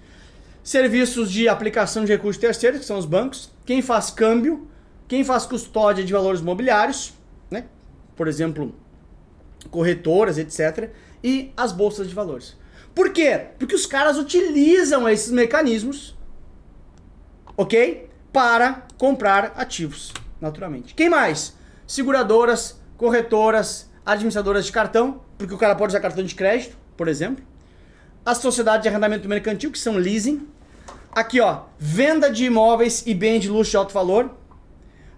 serviços 0.68 1.32
de 1.32 1.48
aplicação 1.48 2.04
de 2.04 2.12
recursos 2.12 2.38
terceiros, 2.38 2.80
que 2.80 2.84
são 2.84 2.98
os 2.98 3.06
bancos, 3.06 3.50
quem 3.64 3.80
faz 3.80 4.10
câmbio, 4.10 4.68
quem 5.06 5.24
faz 5.24 5.46
custódia 5.46 6.04
de 6.04 6.12
valores 6.12 6.42
mobiliários, 6.42 7.14
né? 7.50 7.64
por 8.14 8.28
exemplo, 8.28 8.74
corretoras, 9.70 10.36
etc., 10.36 10.90
e 11.24 11.52
as 11.56 11.72
bolsas 11.72 12.06
de 12.06 12.14
valores. 12.14 12.54
Por 12.94 13.14
quê? 13.14 13.46
Porque 13.58 13.74
os 13.74 13.86
caras 13.86 14.18
utilizam 14.18 15.08
esses 15.08 15.32
mecanismos, 15.32 16.14
ok? 17.56 18.10
Para 18.30 18.86
comprar 18.98 19.54
ativos, 19.56 20.12
naturalmente. 20.38 20.94
Quem 20.94 21.08
mais? 21.08 21.56
Seguradoras, 21.88 22.78
corretoras, 22.98 23.90
administradoras 24.04 24.66
de 24.66 24.72
cartão, 24.72 25.22
porque 25.38 25.54
o 25.54 25.56
cara 25.56 25.74
pode 25.74 25.92
usar 25.92 26.00
cartão 26.00 26.22
de 26.22 26.34
crédito, 26.34 26.76
por 26.98 27.08
exemplo. 27.08 27.42
As 28.26 28.36
sociedades 28.36 28.82
de 28.82 28.90
arrendamento 28.90 29.26
mercantil, 29.26 29.72
que 29.72 29.78
são 29.78 29.96
leasing. 29.96 30.46
Aqui, 31.10 31.40
ó, 31.40 31.62
venda 31.78 32.30
de 32.30 32.44
imóveis 32.44 33.06
e 33.06 33.14
bens 33.14 33.40
de 33.40 33.48
luxo 33.48 33.70
de 33.70 33.78
alto 33.78 33.94
valor. 33.94 34.36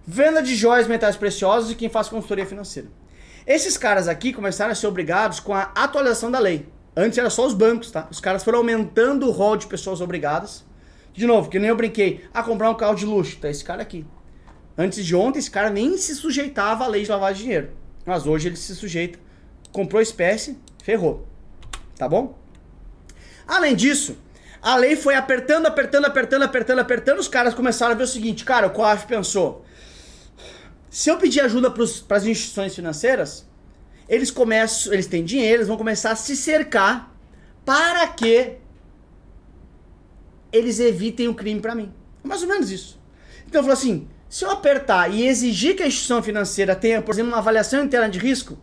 Venda 0.07 0.41
de 0.41 0.55
joias 0.55 0.87
metais 0.87 1.17
preciosos 1.17 1.71
e 1.71 1.75
quem 1.75 1.89
faz 1.89 2.07
consultoria 2.07 2.45
financeira. 2.45 2.87
Esses 3.45 3.77
caras 3.77 4.07
aqui 4.07 4.31
começaram 4.31 4.71
a 4.71 4.75
ser 4.75 4.87
obrigados 4.87 5.41
com 5.41 5.53
a 5.53 5.73
atualização 5.75 6.31
da 6.31 6.39
lei. 6.39 6.69
Antes 6.95 7.17
era 7.17 7.29
só 7.29 7.45
os 7.45 7.53
bancos, 7.53 7.91
tá? 7.91 8.07
Os 8.09 8.21
caras 8.21 8.45
foram 8.45 8.59
aumentando 8.59 9.27
o 9.27 9.31
rol 9.31 9.57
de 9.57 9.67
pessoas 9.67 9.99
obrigadas. 9.99 10.63
De 11.11 11.27
novo, 11.27 11.49
que 11.49 11.59
nem 11.59 11.67
eu 11.67 11.75
brinquei, 11.75 12.23
a 12.33 12.41
comprar 12.41 12.69
um 12.69 12.75
carro 12.75 12.95
de 12.95 13.05
luxo, 13.05 13.37
tá 13.41 13.49
esse 13.49 13.61
cara 13.61 13.81
aqui. 13.81 14.05
Antes 14.77 15.05
de 15.05 15.15
ontem, 15.15 15.39
esse 15.39 15.51
cara 15.51 15.69
nem 15.69 15.97
se 15.97 16.15
sujeitava 16.15 16.85
à 16.85 16.87
lei 16.87 17.03
de 17.03 17.09
lavagem 17.09 17.37
de 17.37 17.43
dinheiro. 17.43 17.71
Mas 18.05 18.25
hoje 18.25 18.47
ele 18.47 18.55
se 18.55 18.75
sujeita. 18.75 19.19
Comprou 19.71 20.01
espécie, 20.01 20.57
ferrou. 20.83 21.27
Tá 21.97 22.07
bom? 22.07 22.37
Além 23.47 23.75
disso, 23.75 24.17
a 24.61 24.75
lei 24.75 24.95
foi 24.95 25.15
apertando, 25.15 25.65
apertando, 25.65 26.05
apertando, 26.05 26.43
apertando, 26.43 26.79
apertando. 26.79 27.19
Os 27.19 27.27
caras 27.27 27.53
começaram 27.53 27.93
a 27.93 27.97
ver 27.97 28.03
o 28.03 28.07
seguinte, 28.07 28.45
cara, 28.45 28.67
o 28.67 28.71
COAF 28.71 29.05
pensou: 29.07 29.65
se 30.89 31.09
eu 31.09 31.17
pedir 31.17 31.41
ajuda 31.41 31.71
para 31.71 32.17
as 32.17 32.25
instituições 32.25 32.75
financeiras, 32.75 33.47
eles 34.07 34.29
começam, 34.29 34.93
eles 34.93 35.07
têm 35.07 35.23
dinheiro, 35.23 35.57
eles 35.57 35.67
vão 35.67 35.77
começar 35.77 36.11
a 36.11 36.15
se 36.15 36.35
cercar 36.35 37.15
para 37.65 38.07
que 38.07 38.57
eles 40.51 40.79
evitem 40.79 41.27
o 41.27 41.33
crime 41.33 41.61
para 41.61 41.73
mim. 41.73 41.93
Mais 42.23 42.41
ou 42.41 42.47
menos 42.47 42.69
isso. 42.69 42.99
Então 43.47 43.59
eu 43.59 43.63
falo 43.63 43.73
assim, 43.73 44.07
se 44.31 44.45
eu 44.45 44.49
apertar 44.49 45.13
e 45.13 45.27
exigir 45.27 45.75
que 45.75 45.83
a 45.83 45.87
instituição 45.87 46.23
financeira 46.23 46.73
tenha, 46.73 47.01
por 47.01 47.13
exemplo, 47.13 47.31
uma 47.31 47.39
avaliação 47.39 47.83
interna 47.83 48.07
de 48.07 48.17
risco, 48.17 48.57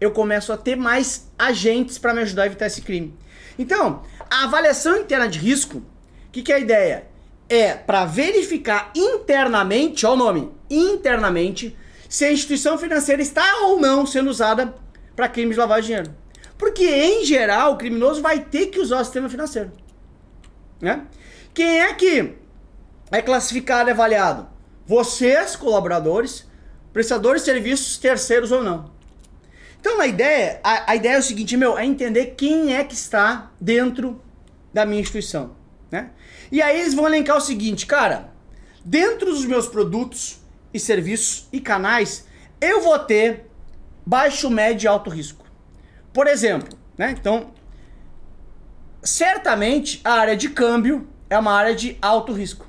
eu 0.00 0.10
começo 0.10 0.52
a 0.52 0.56
ter 0.56 0.74
mais 0.74 1.30
agentes 1.38 1.96
para 1.96 2.12
me 2.12 2.22
ajudar 2.22 2.42
a 2.42 2.46
evitar 2.46 2.66
esse 2.66 2.82
crime. 2.82 3.16
Então, 3.56 4.02
a 4.28 4.42
avaliação 4.42 4.96
interna 4.96 5.28
de 5.28 5.38
risco, 5.38 5.78
o 5.78 5.84
que, 6.32 6.42
que 6.42 6.52
é 6.52 6.56
a 6.56 6.58
ideia? 6.58 7.06
É 7.48 7.72
para 7.72 8.04
verificar 8.04 8.90
internamente, 8.96 10.04
olha 10.04 10.14
o 10.14 10.16
nome, 10.16 10.52
internamente, 10.68 11.76
se 12.08 12.24
a 12.24 12.32
instituição 12.32 12.76
financeira 12.76 13.22
está 13.22 13.60
ou 13.60 13.78
não 13.78 14.04
sendo 14.04 14.28
usada 14.28 14.74
para 15.14 15.28
crimes 15.28 15.56
de 15.56 15.62
de 15.64 15.82
dinheiro. 15.82 16.14
Porque, 16.58 16.84
em 16.84 17.24
geral, 17.24 17.74
o 17.74 17.76
criminoso 17.76 18.20
vai 18.20 18.40
ter 18.40 18.66
que 18.66 18.80
usar 18.80 19.02
o 19.02 19.04
sistema 19.04 19.28
financeiro. 19.28 19.70
Né? 20.80 21.06
Quem 21.54 21.80
é 21.80 21.94
que 21.94 22.34
é 23.12 23.22
classificado 23.22 23.88
e 23.88 23.92
avaliado? 23.92 24.55
Vocês, 24.86 25.56
colaboradores, 25.56 26.46
prestadores 26.92 27.42
de 27.42 27.46
serviços 27.46 27.98
terceiros 27.98 28.52
ou 28.52 28.62
não. 28.62 28.90
Então 29.80 30.00
a 30.00 30.06
ideia, 30.06 30.60
a, 30.64 30.92
a, 30.92 30.96
ideia 30.96 31.16
é 31.16 31.18
o 31.18 31.22
seguinte, 31.22 31.56
meu, 31.56 31.76
é 31.76 31.84
entender 31.84 32.34
quem 32.36 32.74
é 32.74 32.82
que 32.82 32.94
está 32.94 33.50
dentro 33.60 34.20
da 34.72 34.86
minha 34.86 35.00
instituição, 35.00 35.56
né? 35.90 36.10
E 36.50 36.62
aí 36.62 36.80
eles 36.80 36.94
vão 36.94 37.06
elencar 37.06 37.36
o 37.36 37.40
seguinte, 37.40 37.86
cara, 37.86 38.30
dentro 38.84 39.26
dos 39.26 39.44
meus 39.44 39.66
produtos 39.66 40.40
e 40.72 40.80
serviços 40.80 41.48
e 41.52 41.60
canais, 41.60 42.26
eu 42.60 42.80
vou 42.80 42.98
ter 42.98 43.46
baixo, 44.04 44.50
médio 44.50 44.86
e 44.86 44.88
alto 44.88 45.10
risco. 45.10 45.44
Por 46.12 46.26
exemplo, 46.26 46.78
né? 46.96 47.14
Então, 47.18 47.52
certamente 49.02 50.00
a 50.04 50.12
área 50.12 50.36
de 50.36 50.48
câmbio 50.48 51.06
é 51.28 51.38
uma 51.38 51.52
área 51.52 51.74
de 51.74 51.96
alto 52.00 52.32
risco. 52.32 52.65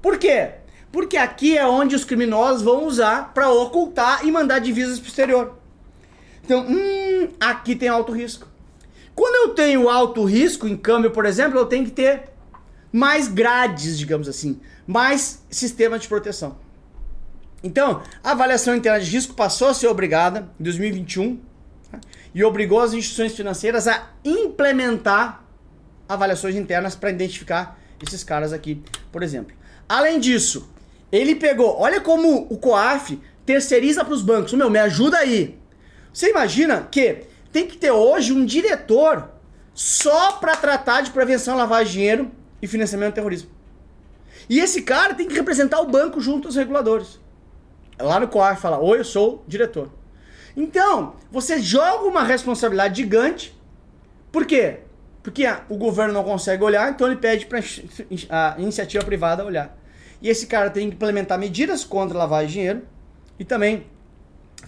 Por 0.00 0.18
quê? 0.18 0.52
Porque 0.90 1.16
aqui 1.16 1.56
é 1.56 1.66
onde 1.66 1.94
os 1.94 2.04
criminosos 2.04 2.62
vão 2.62 2.86
usar 2.86 3.32
para 3.34 3.50
ocultar 3.50 4.26
e 4.26 4.32
mandar 4.32 4.58
divisas 4.58 4.98
para 4.98 5.06
o 5.06 5.08
exterior. 5.08 5.58
Então, 6.44 6.66
hum, 6.66 7.28
aqui 7.38 7.76
tem 7.76 7.88
alto 7.88 8.12
risco. 8.12 8.48
Quando 9.14 9.48
eu 9.48 9.54
tenho 9.54 9.88
alto 9.88 10.24
risco 10.24 10.66
em 10.66 10.76
câmbio, 10.76 11.10
por 11.10 11.26
exemplo, 11.26 11.58
eu 11.58 11.66
tenho 11.66 11.84
que 11.84 11.90
ter 11.90 12.30
mais 12.92 13.28
grades, 13.28 13.98
digamos 13.98 14.28
assim, 14.28 14.60
mais 14.86 15.42
sistema 15.50 15.98
de 15.98 16.08
proteção. 16.08 16.56
Então, 17.62 18.02
a 18.22 18.30
avaliação 18.30 18.74
interna 18.74 19.00
de 19.00 19.10
risco 19.10 19.34
passou 19.34 19.68
a 19.68 19.74
ser 19.74 19.88
obrigada 19.88 20.48
em 20.58 20.62
2021 20.62 21.38
tá? 21.90 22.00
e 22.34 22.44
obrigou 22.44 22.80
as 22.80 22.92
instituições 22.92 23.34
financeiras 23.34 23.88
a 23.88 24.10
implementar 24.24 25.44
avaliações 26.08 26.54
internas 26.54 26.94
para 26.94 27.10
identificar 27.10 27.78
esses 28.00 28.22
caras 28.22 28.52
aqui, 28.52 28.82
por 29.10 29.22
exemplo. 29.22 29.57
Além 29.88 30.20
disso, 30.20 30.68
ele 31.10 31.34
pegou, 31.34 31.78
olha 31.80 32.00
como 32.00 32.46
o 32.50 32.58
COAF 32.58 33.20
terceiriza 33.46 34.04
para 34.04 34.12
os 34.12 34.20
bancos. 34.20 34.52
Meu, 34.52 34.68
me 34.68 34.78
ajuda 34.78 35.16
aí. 35.18 35.58
Você 36.12 36.30
imagina 36.30 36.86
que 36.90 37.24
tem 37.50 37.66
que 37.66 37.78
ter 37.78 37.90
hoje 37.90 38.32
um 38.32 38.44
diretor 38.44 39.30
só 39.72 40.32
para 40.32 40.56
tratar 40.56 41.00
de 41.00 41.10
prevenção 41.10 41.56
lavagem 41.56 41.86
de 41.86 41.92
dinheiro 41.92 42.30
e 42.60 42.66
financiamento 42.66 43.12
do 43.12 43.14
terrorismo. 43.14 43.48
E 44.48 44.60
esse 44.60 44.82
cara 44.82 45.14
tem 45.14 45.28
que 45.28 45.34
representar 45.34 45.80
o 45.80 45.86
banco 45.86 46.20
junto 46.20 46.48
aos 46.48 46.56
reguladores. 46.56 47.18
Lá 47.98 48.20
no 48.20 48.28
COAF 48.28 48.60
fala, 48.60 48.78
oi, 48.78 48.98
eu 48.98 49.04
sou 49.04 49.44
diretor. 49.46 49.90
Então, 50.56 51.14
você 51.30 51.60
joga 51.60 52.04
uma 52.04 52.24
responsabilidade 52.24 53.00
gigante. 53.00 53.56
Por 54.32 54.44
quê? 54.44 54.80
Porque 55.22 55.44
o 55.68 55.76
governo 55.76 56.12
não 56.12 56.24
consegue 56.24 56.64
olhar, 56.64 56.90
então 56.90 57.06
ele 57.06 57.16
pede 57.16 57.46
para 57.46 57.60
a 58.30 58.56
iniciativa 58.58 59.04
privada 59.04 59.44
olhar. 59.44 59.77
E 60.20 60.28
esse 60.28 60.46
cara 60.46 60.70
tem 60.70 60.88
que 60.88 60.96
implementar 60.96 61.38
medidas 61.38 61.84
contra 61.84 62.16
a 62.16 62.18
lavagem 62.18 62.46
de 62.48 62.52
dinheiro 62.54 62.82
e 63.38 63.44
também 63.44 63.86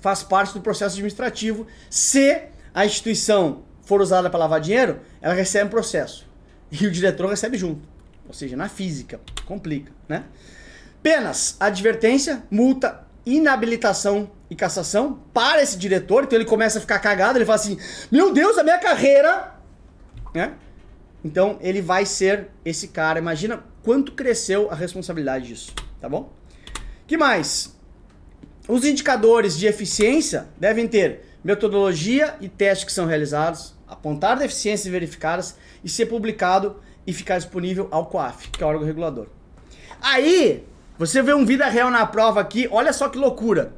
faz 0.00 0.22
parte 0.22 0.54
do 0.54 0.60
processo 0.60 0.94
administrativo. 0.94 1.66
Se 1.88 2.42
a 2.72 2.86
instituição 2.86 3.62
for 3.82 4.00
usada 4.00 4.30
para 4.30 4.38
lavar 4.38 4.60
dinheiro, 4.60 5.00
ela 5.20 5.34
recebe 5.34 5.66
um 5.66 5.70
processo. 5.70 6.28
E 6.70 6.86
o 6.86 6.90
diretor 6.90 7.28
recebe 7.28 7.58
junto. 7.58 7.88
Ou 8.28 8.32
seja, 8.32 8.56
na 8.56 8.68
física. 8.68 9.20
Complica, 9.44 9.90
né? 10.08 10.24
Penas, 11.02 11.56
advertência, 11.58 12.44
multa, 12.48 13.04
inabilitação 13.26 14.30
e 14.48 14.54
cassação 14.54 15.20
para 15.34 15.62
esse 15.62 15.76
diretor. 15.76 16.24
Então 16.24 16.38
ele 16.38 16.44
começa 16.44 16.78
a 16.78 16.80
ficar 16.80 17.00
cagado, 17.00 17.38
ele 17.38 17.44
fala 17.44 17.56
assim: 17.56 17.76
Meu 18.10 18.32
Deus, 18.32 18.56
a 18.56 18.62
minha 18.62 18.78
carreira. 18.78 19.54
Né? 20.32 20.54
Então 21.24 21.58
ele 21.60 21.82
vai 21.82 22.06
ser 22.06 22.48
esse 22.64 22.88
cara. 22.88 23.18
Imagina 23.18 23.64
quanto 23.82 24.12
cresceu 24.12 24.70
a 24.70 24.74
responsabilidade 24.74 25.48
disso, 25.48 25.72
tá 26.00 26.08
bom? 26.08 26.32
Que 27.06 27.16
mais? 27.16 27.76
Os 28.68 28.84
indicadores 28.84 29.58
de 29.58 29.66
eficiência 29.66 30.48
devem 30.58 30.86
ter 30.86 31.24
metodologia 31.42 32.36
e 32.40 32.48
testes 32.48 32.84
que 32.84 32.92
são 32.92 33.06
realizados, 33.06 33.74
apontar 33.88 34.38
deficiências 34.38 34.90
verificadas 34.90 35.56
e 35.82 35.88
ser 35.88 36.06
publicado 36.06 36.76
e 37.06 37.12
ficar 37.12 37.38
disponível 37.38 37.88
ao 37.90 38.06
COAF, 38.06 38.50
que 38.50 38.62
é 38.62 38.66
o 38.66 38.68
órgão 38.68 38.86
regulador. 38.86 39.26
Aí, 40.00 40.64
você 40.98 41.22
vê 41.22 41.34
um 41.34 41.44
vida 41.44 41.66
real 41.66 41.90
na 41.90 42.06
prova 42.06 42.40
aqui, 42.40 42.68
olha 42.70 42.92
só 42.92 43.08
que 43.08 43.18
loucura. 43.18 43.74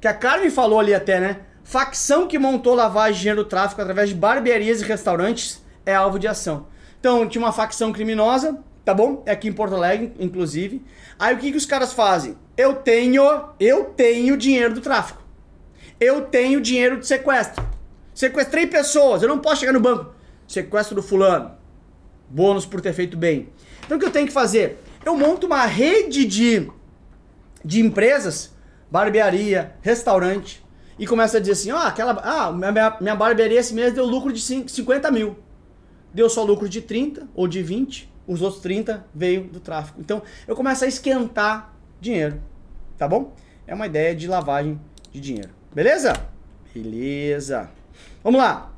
Que 0.00 0.08
a 0.08 0.14
Carmen 0.14 0.50
falou 0.50 0.80
ali 0.80 0.94
até, 0.94 1.20
né? 1.20 1.42
Facção 1.62 2.26
que 2.26 2.38
montou 2.38 2.74
lavagem 2.74 3.14
de 3.14 3.20
dinheiro 3.20 3.44
do 3.44 3.48
tráfico 3.48 3.80
através 3.80 4.08
de 4.08 4.14
barbearias 4.14 4.80
e 4.80 4.84
restaurantes 4.84 5.62
é 5.84 5.94
alvo 5.94 6.18
de 6.18 6.26
ação. 6.26 6.66
Então, 6.98 7.28
tinha 7.28 7.42
uma 7.42 7.52
facção 7.52 7.92
criminosa, 7.92 8.58
tá 8.84 8.94
bom? 8.94 9.22
É 9.26 9.32
aqui 9.32 9.48
em 9.48 9.52
Porto 9.52 9.74
Alegre, 9.74 10.12
inclusive. 10.18 10.84
Aí 11.18 11.34
o 11.34 11.38
que, 11.38 11.50
que 11.50 11.56
os 11.56 11.66
caras 11.66 11.92
fazem? 11.92 12.36
Eu 12.56 12.76
tenho, 12.76 13.22
eu 13.58 13.84
tenho 13.86 14.36
dinheiro 14.36 14.74
do 14.74 14.80
tráfico. 14.80 15.22
Eu 15.98 16.22
tenho 16.22 16.60
dinheiro 16.60 16.98
de 16.98 17.06
sequestro. 17.06 17.64
Sequestrei 18.14 18.66
pessoas, 18.66 19.22
eu 19.22 19.28
não 19.28 19.38
posso 19.38 19.60
chegar 19.60 19.72
no 19.72 19.80
banco. 19.80 20.12
Sequestro 20.46 20.94
do 20.94 21.02
fulano. 21.02 21.52
Bônus 22.28 22.66
por 22.66 22.80
ter 22.80 22.92
feito 22.92 23.16
bem. 23.16 23.48
Então 23.84 23.96
o 23.96 24.00
que 24.00 24.06
eu 24.06 24.10
tenho 24.10 24.26
que 24.26 24.32
fazer? 24.32 24.78
Eu 25.04 25.16
monto 25.16 25.46
uma 25.46 25.64
rede 25.66 26.24
de, 26.24 26.70
de 27.64 27.80
empresas, 27.80 28.54
barbearia, 28.90 29.74
restaurante, 29.80 30.64
e 30.98 31.06
começo 31.06 31.36
a 31.36 31.40
dizer 31.40 31.52
assim, 31.52 31.70
ó, 31.72 31.78
oh, 31.78 31.86
aquela, 31.86 32.12
ah, 32.22 32.52
minha, 32.52 32.96
minha 33.00 33.16
barbearia 33.16 33.58
esse 33.58 33.72
mês 33.72 33.94
deu 33.94 34.04
lucro 34.04 34.30
de 34.32 34.40
50 34.40 35.10
mil. 35.10 35.38
Deu 36.12 36.28
só 36.28 36.42
lucro 36.42 36.68
de 36.68 36.82
30 36.82 37.28
ou 37.34 37.48
de 37.48 37.62
20 37.62 38.12
os 38.30 38.42
outros 38.42 38.62
30 38.62 39.04
veio 39.12 39.44
do 39.44 39.58
tráfico. 39.58 40.00
Então 40.00 40.22
eu 40.46 40.54
começo 40.54 40.84
a 40.84 40.86
esquentar 40.86 41.74
dinheiro, 42.00 42.40
tá 42.96 43.08
bom? 43.08 43.34
É 43.66 43.74
uma 43.74 43.86
ideia 43.86 44.14
de 44.14 44.28
lavagem 44.28 44.80
de 45.12 45.20
dinheiro. 45.20 45.50
Beleza? 45.74 46.12
Beleza. 46.72 47.68
Vamos 48.22 48.40
lá. 48.40 48.70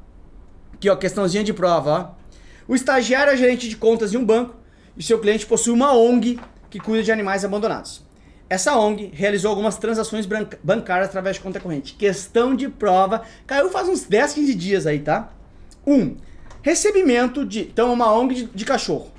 Aqui, 0.72 0.88
ó, 0.88 0.96
questãozinha 0.96 1.44
de 1.44 1.52
prova, 1.52 1.90
ó. 1.90 2.22
O 2.66 2.74
estagiário 2.74 3.32
é 3.32 3.36
gerente 3.36 3.68
de 3.68 3.76
contas 3.76 4.10
de 4.10 4.16
um 4.16 4.24
banco 4.24 4.54
e 4.96 5.02
seu 5.02 5.18
cliente 5.18 5.44
possui 5.44 5.72
uma 5.72 5.92
ONG 5.92 6.40
que 6.70 6.80
cuida 6.80 7.02
de 7.02 7.12
animais 7.12 7.44
abandonados. 7.44 8.02
Essa 8.48 8.76
ONG 8.76 9.10
realizou 9.12 9.50
algumas 9.50 9.76
transações 9.76 10.26
bancárias 10.62 11.08
através 11.08 11.36
de 11.36 11.42
conta 11.42 11.60
corrente. 11.60 11.94
Questão 11.94 12.54
de 12.54 12.68
prova. 12.68 13.22
Caiu 13.46 13.70
faz 13.70 13.88
uns 13.88 14.04
10, 14.04 14.32
15 14.32 14.54
dias 14.54 14.86
aí, 14.86 14.98
tá? 15.00 15.30
1. 15.86 15.94
Um, 15.94 16.16
recebimento 16.62 17.44
de. 17.44 17.60
Então, 17.60 17.92
uma 17.92 18.12
ONG 18.12 18.34
de, 18.34 18.44
de 18.46 18.64
cachorro 18.64 19.11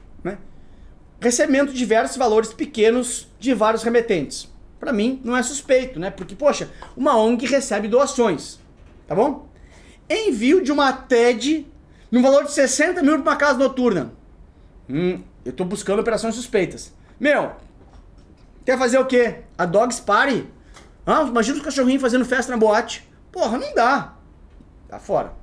recebimento 1.24 1.72
de 1.72 1.78
diversos 1.78 2.18
valores 2.18 2.54
pequenos 2.54 3.28
de 3.40 3.54
vários 3.54 3.82
remetentes. 3.82 4.52
Pra 4.80 4.92
mim, 4.92 5.22
não 5.24 5.36
é 5.36 5.42
suspeito, 5.42 6.00
né? 6.00 6.12
Porque, 6.12 6.36
poxa, 6.36 6.70
uma 6.96 7.18
ONG 7.18 7.46
recebe 7.48 7.88
doações, 7.88 8.60
tá 9.08 9.16
bom? 9.16 9.48
Envio 10.10 10.62
de 10.62 10.72
uma 10.72 10.92
TED 10.92 11.66
no 12.12 12.22
valor 12.22 12.44
de 12.44 12.52
60 12.52 13.02
mil 13.02 13.14
pra 13.22 13.32
uma 13.32 13.38
casa 13.38 13.58
noturna. 13.58 14.14
Hum, 14.90 15.24
eu 15.46 15.54
tô 15.54 15.64
buscando 15.64 16.00
operações 16.00 16.36
suspeitas. 16.36 16.94
Meu, 17.18 17.54
quer 18.66 18.78
fazer 18.78 18.98
o 18.98 19.06
quê? 19.06 19.44
A 19.58 19.66
Dogs 19.66 20.02
Party? 20.02 20.46
Ah, 21.06 21.24
imagina 21.24 21.58
os 21.58 21.64
cachorrinhos 21.64 22.02
fazendo 22.02 22.26
festa 22.26 22.52
na 22.52 22.58
boate. 22.58 23.08
Porra, 23.32 23.58
não 23.58 23.74
dá. 23.74 24.16
Tá 24.90 25.00
fora. 25.00 25.34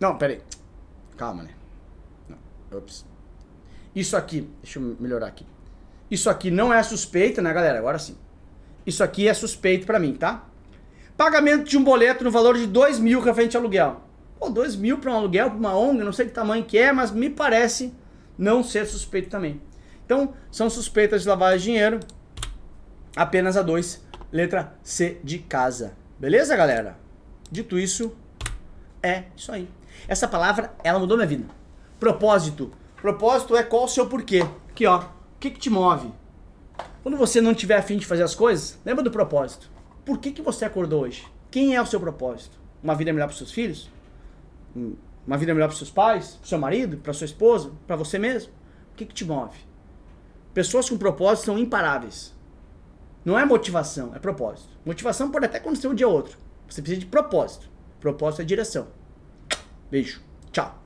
Não, 0.00 0.16
peraí. 0.16 0.40
Calma, 1.16 1.42
né? 1.42 1.50
Não. 2.28 2.78
Ops. 2.78 3.11
Isso 3.94 4.16
aqui, 4.16 4.48
deixa 4.62 4.78
eu 4.78 4.96
melhorar 4.98 5.26
aqui. 5.26 5.46
Isso 6.10 6.28
aqui 6.28 6.50
não 6.50 6.72
é 6.72 6.82
suspeita, 6.82 7.40
né, 7.40 7.52
galera? 7.52 7.78
Agora 7.78 7.98
sim. 7.98 8.16
Isso 8.86 9.02
aqui 9.02 9.28
é 9.28 9.34
suspeito 9.34 9.86
pra 9.86 9.98
mim, 9.98 10.14
tá? 10.14 10.46
Pagamento 11.16 11.68
de 11.68 11.78
um 11.78 11.84
boleto 11.84 12.24
no 12.24 12.30
valor 12.30 12.56
de 12.56 12.66
2 12.66 12.98
mil 12.98 13.20
referente 13.20 13.56
aluguel. 13.56 14.02
Pô, 14.38 14.50
2 14.50 14.76
mil 14.76 14.98
pra 14.98 15.12
um 15.12 15.16
aluguel, 15.16 15.50
pra 15.50 15.58
uma 15.58 15.76
ONG, 15.76 16.02
não 16.02 16.12
sei 16.12 16.26
que 16.26 16.32
tamanho 16.32 16.64
que 16.64 16.76
é, 16.76 16.92
mas 16.92 17.10
me 17.10 17.30
parece 17.30 17.94
não 18.36 18.64
ser 18.64 18.86
suspeito 18.86 19.30
também. 19.30 19.60
Então, 20.04 20.34
são 20.50 20.68
suspeitas 20.68 21.22
de 21.22 21.28
lavagem 21.28 21.58
de 21.58 21.64
dinheiro. 21.64 22.00
Apenas 23.14 23.56
a 23.56 23.62
2, 23.62 24.04
letra 24.32 24.74
C 24.82 25.20
de 25.22 25.38
casa. 25.38 25.94
Beleza, 26.18 26.56
galera? 26.56 26.98
Dito 27.50 27.78
isso, 27.78 28.16
é 29.02 29.24
isso 29.36 29.52
aí. 29.52 29.68
Essa 30.08 30.26
palavra, 30.26 30.74
ela 30.82 30.98
mudou 30.98 31.16
minha 31.16 31.26
vida. 31.26 31.44
Propósito. 32.00 32.72
Propósito 33.02 33.56
é 33.56 33.64
qual 33.64 33.82
o 33.82 33.88
seu 33.88 34.06
porquê. 34.06 34.46
Aqui, 34.70 34.86
ó. 34.86 35.00
O 35.00 35.04
que, 35.40 35.50
que 35.50 35.58
te 35.58 35.68
move? 35.68 36.08
Quando 37.02 37.16
você 37.16 37.40
não 37.40 37.52
tiver 37.52 37.76
afim 37.76 37.96
de 37.96 38.06
fazer 38.06 38.22
as 38.22 38.32
coisas, 38.32 38.78
lembra 38.84 39.02
do 39.02 39.10
propósito. 39.10 39.68
Por 40.04 40.18
que, 40.18 40.30
que 40.30 40.40
você 40.40 40.64
acordou 40.64 41.02
hoje? 41.02 41.26
Quem 41.50 41.74
é 41.74 41.82
o 41.82 41.86
seu 41.86 41.98
propósito? 41.98 42.56
Uma 42.80 42.94
vida 42.94 43.12
melhor 43.12 43.26
para 43.26 43.36
seus 43.36 43.50
filhos? 43.50 43.90
Uma 45.26 45.36
vida 45.36 45.52
melhor 45.52 45.66
para 45.66 45.76
seus 45.76 45.90
pais? 45.90 46.36
Para 46.36 46.48
seu 46.48 46.58
marido? 46.60 46.96
Para 46.98 47.12
sua 47.12 47.24
esposa? 47.24 47.72
Para 47.88 47.96
você 47.96 48.20
mesmo? 48.20 48.52
O 48.92 48.94
que, 48.94 49.04
que 49.04 49.14
te 49.14 49.24
move? 49.24 49.58
Pessoas 50.54 50.88
com 50.88 50.96
propósito 50.96 51.46
são 51.46 51.58
imparáveis. 51.58 52.32
Não 53.24 53.36
é 53.36 53.44
motivação, 53.44 54.12
é 54.14 54.20
propósito. 54.20 54.78
Motivação 54.86 55.28
pode 55.28 55.46
até 55.46 55.58
acontecer 55.58 55.88
um 55.88 55.94
dia 55.94 56.06
ou 56.06 56.14
outro. 56.14 56.38
Você 56.68 56.80
precisa 56.80 57.00
de 57.00 57.06
propósito. 57.06 57.68
Propósito 57.98 58.42
é 58.42 58.44
direção. 58.44 58.86
Beijo. 59.90 60.22
Tchau. 60.52 60.81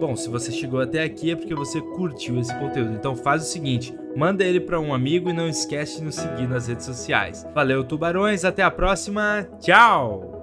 Bom, 0.00 0.16
se 0.16 0.30
você 0.30 0.50
chegou 0.50 0.80
até 0.80 1.04
aqui 1.04 1.30
é 1.30 1.36
porque 1.36 1.54
você 1.54 1.78
curtiu 1.78 2.40
esse 2.40 2.54
conteúdo. 2.58 2.94
Então 2.94 3.14
faz 3.14 3.42
o 3.42 3.46
seguinte, 3.46 3.94
manda 4.16 4.42
ele 4.42 4.58
para 4.58 4.80
um 4.80 4.94
amigo 4.94 5.28
e 5.28 5.32
não 5.34 5.46
esquece 5.46 5.98
de 5.98 6.04
nos 6.04 6.14
seguir 6.14 6.48
nas 6.48 6.68
redes 6.68 6.86
sociais. 6.86 7.46
Valeu, 7.54 7.84
tubarões, 7.84 8.42
até 8.42 8.62
a 8.62 8.70
próxima. 8.70 9.46
Tchau. 9.60 10.39